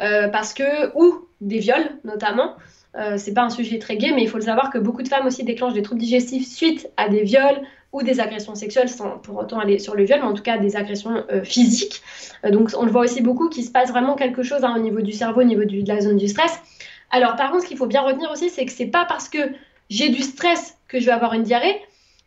[0.01, 2.57] Euh, parce que, ou des viols notamment.
[3.16, 5.27] c'est pas un sujet très gai, mais il faut le savoir que beaucoup de femmes
[5.27, 7.61] aussi déclenchent des troubles digestifs suite à des viols
[7.93, 10.59] ou des agressions sexuelles, sans pour autant aller sur le viol, mais en tout cas
[10.59, 12.03] des agressions physiques.
[12.51, 15.03] donc on le voit aussi beaucoup qu'il se passe vraiment quelque chose hein, au niveau
[15.03, 16.59] du cerveau, au niveau de la zone du stress.
[17.11, 19.39] Alors par contre, ce qu'il faut bien retenir aussi, c'est que c'est pas parce que
[19.91, 21.80] j'ai du stress que je vais avoir une diarrhée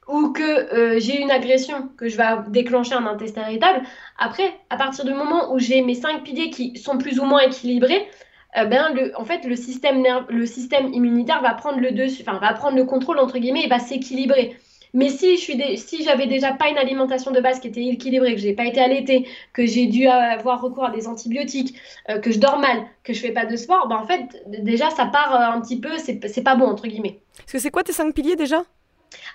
[0.07, 3.85] ou que euh, j'ai une agression que je vais déclencher un intestin irritable.
[4.17, 7.41] Après, à partir du moment où j'ai mes cinq piliers qui sont plus ou moins
[7.41, 8.07] équilibrés,
[8.57, 12.39] euh, ben le, en fait, le système, le système immunitaire va prendre le dessus, enfin,
[12.39, 14.57] va prendre le contrôle entre guillemets et va s'équilibrer.
[14.93, 18.33] Mais si je suis si j'avais déjà pas une alimentation de base qui était équilibrée,
[18.33, 21.75] que j'ai pas été allaitée, que j'ai dû avoir recours à des antibiotiques,
[22.09, 24.89] euh, que je dors mal, que je fais pas de sport, ben en fait déjà
[24.89, 27.19] ça part euh, un petit peu, c'est pas bon entre guillemets.
[27.37, 28.63] Parce que c'est quoi tes cinq piliers déjà?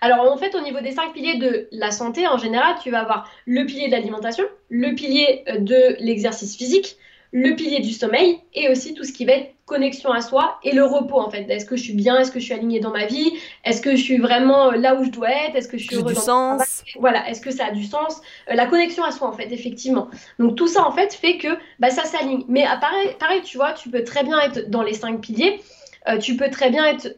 [0.01, 3.01] Alors en fait, au niveau des cinq piliers de la santé, en général, tu vas
[3.01, 6.97] avoir le pilier de l'alimentation, le pilier euh, de l'exercice physique,
[7.37, 10.71] le pilier du sommeil et aussi tout ce qui va être connexion à soi et
[10.71, 11.51] le repos en fait.
[11.51, 12.17] Est-ce que je suis bien?
[12.21, 13.33] Est-ce que je suis alignée dans ma vie?
[13.65, 15.57] Est-ce que je suis vraiment euh, là où je dois être?
[15.57, 18.21] Est-ce que je suis du sens Voilà, est-ce que ça a du sens?
[18.49, 20.11] Euh, La connexion à soi en fait, effectivement.
[20.39, 21.49] Donc tout ça en fait fait que
[21.81, 22.45] bah, ça s'aligne.
[22.47, 25.61] Mais pareil, pareil, tu vois, tu peux très bien être dans les cinq piliers.
[26.07, 27.09] Euh, tu peux très bien être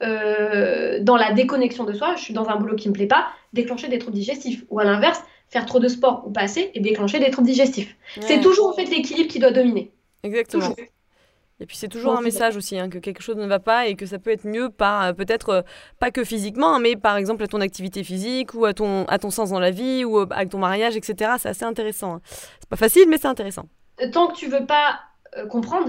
[1.02, 2.14] dans la déconnexion de soi.
[2.16, 4.64] Je suis dans un boulot qui me plaît pas, déclencher des troubles digestifs.
[4.70, 7.96] Ou à l'inverse, faire trop de sport ou pas assez et déclencher des troubles digestifs.
[8.20, 9.92] C'est toujours en fait l'équilibre qui doit dominer.
[10.27, 10.74] Exactement.
[11.59, 13.95] Et puis c'est toujours un message aussi, hein, que quelque chose ne va pas et
[13.95, 15.62] que ça peut être mieux par euh, peut-être euh,
[15.99, 19.18] pas que physiquement, hein, mais par exemple à ton activité physique ou à ton, à
[19.18, 21.33] ton sens dans la vie ou euh, avec ton mariage, etc.
[21.39, 22.16] C'est assez intéressant.
[22.16, 22.20] Hein.
[22.61, 23.64] C'est pas facile, mais c'est intéressant.
[24.12, 25.01] Tant que tu veux pas
[25.49, 25.89] comprendre,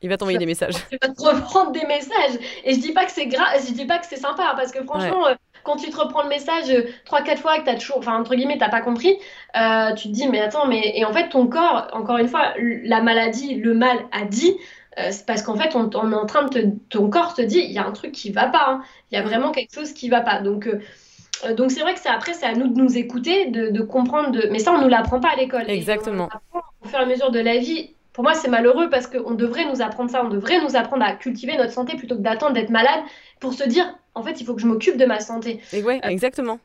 [0.00, 0.74] il va t'envoyer des messages.
[0.90, 2.38] Tu vas te reprendre des messages.
[2.64, 4.82] Et je dis pas que c'est grave, je dis pas que c'est sympa, parce que
[4.82, 5.28] franchement,
[5.64, 8.18] quand tu te reprends le message euh, trois, quatre fois que tu as toujours, enfin,
[8.18, 9.16] entre guillemets, t'as pas compris,
[9.56, 10.92] euh, tu te dis, mais attends, mais.
[10.94, 14.56] Et en fait, ton corps, encore une fois, la maladie, le mal a dit,
[14.98, 17.60] euh, c'est parce qu'en fait, on, est en train de te, ton corps te dit,
[17.60, 18.82] il y a un truc qui va pas, hein.
[19.10, 20.40] il y a vraiment quelque chose qui va pas.
[20.40, 20.68] Donc,
[21.56, 24.48] donc c'est vrai que c'est après, c'est à nous de nous écouter, de, comprendre, de...
[24.50, 25.68] mais ça, on nous l'apprend pas à l'école.
[25.68, 26.28] Exactement.
[26.84, 27.94] au fur et à mesure de la vie.
[28.12, 31.12] Pour moi, c'est malheureux parce qu'on devrait nous apprendre ça, on devrait nous apprendre à
[31.14, 33.00] cultiver notre santé plutôt que d'attendre d'être malade
[33.42, 35.60] pour se dire, en fait, il faut que je m'occupe de ma santé.
[35.72, 36.60] Et ouais, euh, exactement.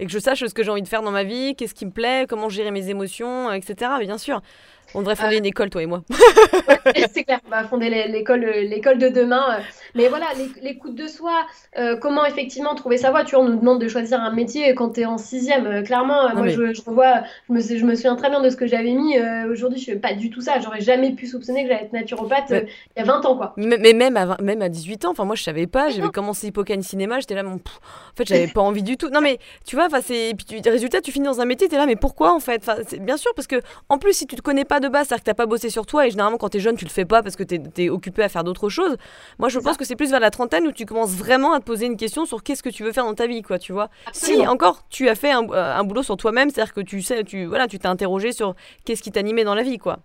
[0.00, 1.86] Et que je sache ce que j'ai envie de faire dans ma vie, qu'est-ce qui
[1.86, 3.92] me plaît, comment gérer mes émotions, etc.
[4.00, 4.42] Bien sûr.
[4.94, 6.02] On devrait fonder une école, toi et moi.
[7.12, 9.60] c'est clair, on va fonder l'école, l'école de demain.
[9.96, 10.26] Mais voilà,
[10.62, 11.46] l'écoute de soi,
[12.00, 13.24] comment effectivement trouver sa voie?
[13.24, 15.82] Tu vois, on nous demande de choisir un métier quand tu es en sixième.
[15.84, 18.66] clairement, moi, je, je, revois, je me, je me souviens très bien de ce que
[18.66, 19.16] j'avais mis.
[19.50, 20.60] Aujourd'hui, je fais pas du tout ça.
[20.60, 23.54] J'aurais jamais pu soupçonner que j'allais être naturopathe il y a 20 ans, quoi.
[23.56, 25.90] Mais, mais même, à, même à 18 ans, enfin, moi, je savais pas.
[25.90, 27.56] J'avais commencé Hippocane Cinéma, j'étais là, mon.
[27.56, 29.08] En fait, j'avais pas envie du tout.
[29.10, 30.30] Non, mais tu vois, c'est.
[30.30, 32.68] Et puis, tu, résultat, tu finis dans un métier, t'es là, mais pourquoi en fait?
[33.00, 33.56] Bien sûr, parce que
[33.88, 35.86] en plus, si tu te connais pas de base, c'est-à-dire que t'as pas bossé sur
[35.86, 38.22] toi, et généralement, quand t'es jeune, tu le fais pas parce que t'es es occupé
[38.22, 38.96] à faire d'autres choses.
[39.38, 41.64] Moi, je pense que c'est plus vers la trentaine où tu commences vraiment à te
[41.64, 43.88] poser une question sur qu'est-ce que tu veux faire dans ta vie, quoi, tu vois.
[44.12, 47.24] Si, encore, tu as fait un, euh, un boulot sur toi-même, c'est-à-dire que tu sais,
[47.24, 49.98] tu voilà, tu t'es interrogé sur qu'est-ce qui t'animait dans la vie, quoi.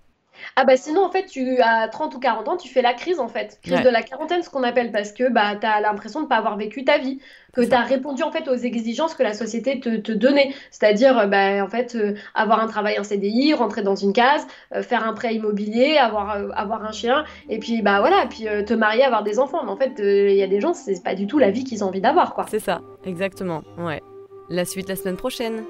[0.55, 3.19] Ah bah sinon, en fait, tu as 30 ou 40 ans, tu fais la crise,
[3.19, 3.59] en fait.
[3.63, 6.29] Crise de la quarantaine, ce qu'on appelle, parce que bah, tu as l'impression de ne
[6.29, 7.19] pas avoir vécu ta vie,
[7.53, 10.53] que tu as répondu, en fait, aux exigences que la société te, te donnait.
[10.71, 14.45] C'est-à-dire, euh, bah, en fait, euh, avoir un travail en CDI, rentrer dans une case,
[14.75, 18.73] euh, faire un prêt immobilier, avoir, avoir un chien, et puis, bah voilà, puis te
[18.73, 19.63] marier, avoir des enfants.
[19.63, 21.83] Mais en fait, il y a des gens, c'est pas du tout la vie qu'ils
[21.83, 22.45] ont envie d'avoir, quoi.
[22.49, 24.01] C'est ça, exactement, ouais.
[24.49, 25.63] La suite la semaine prochaine.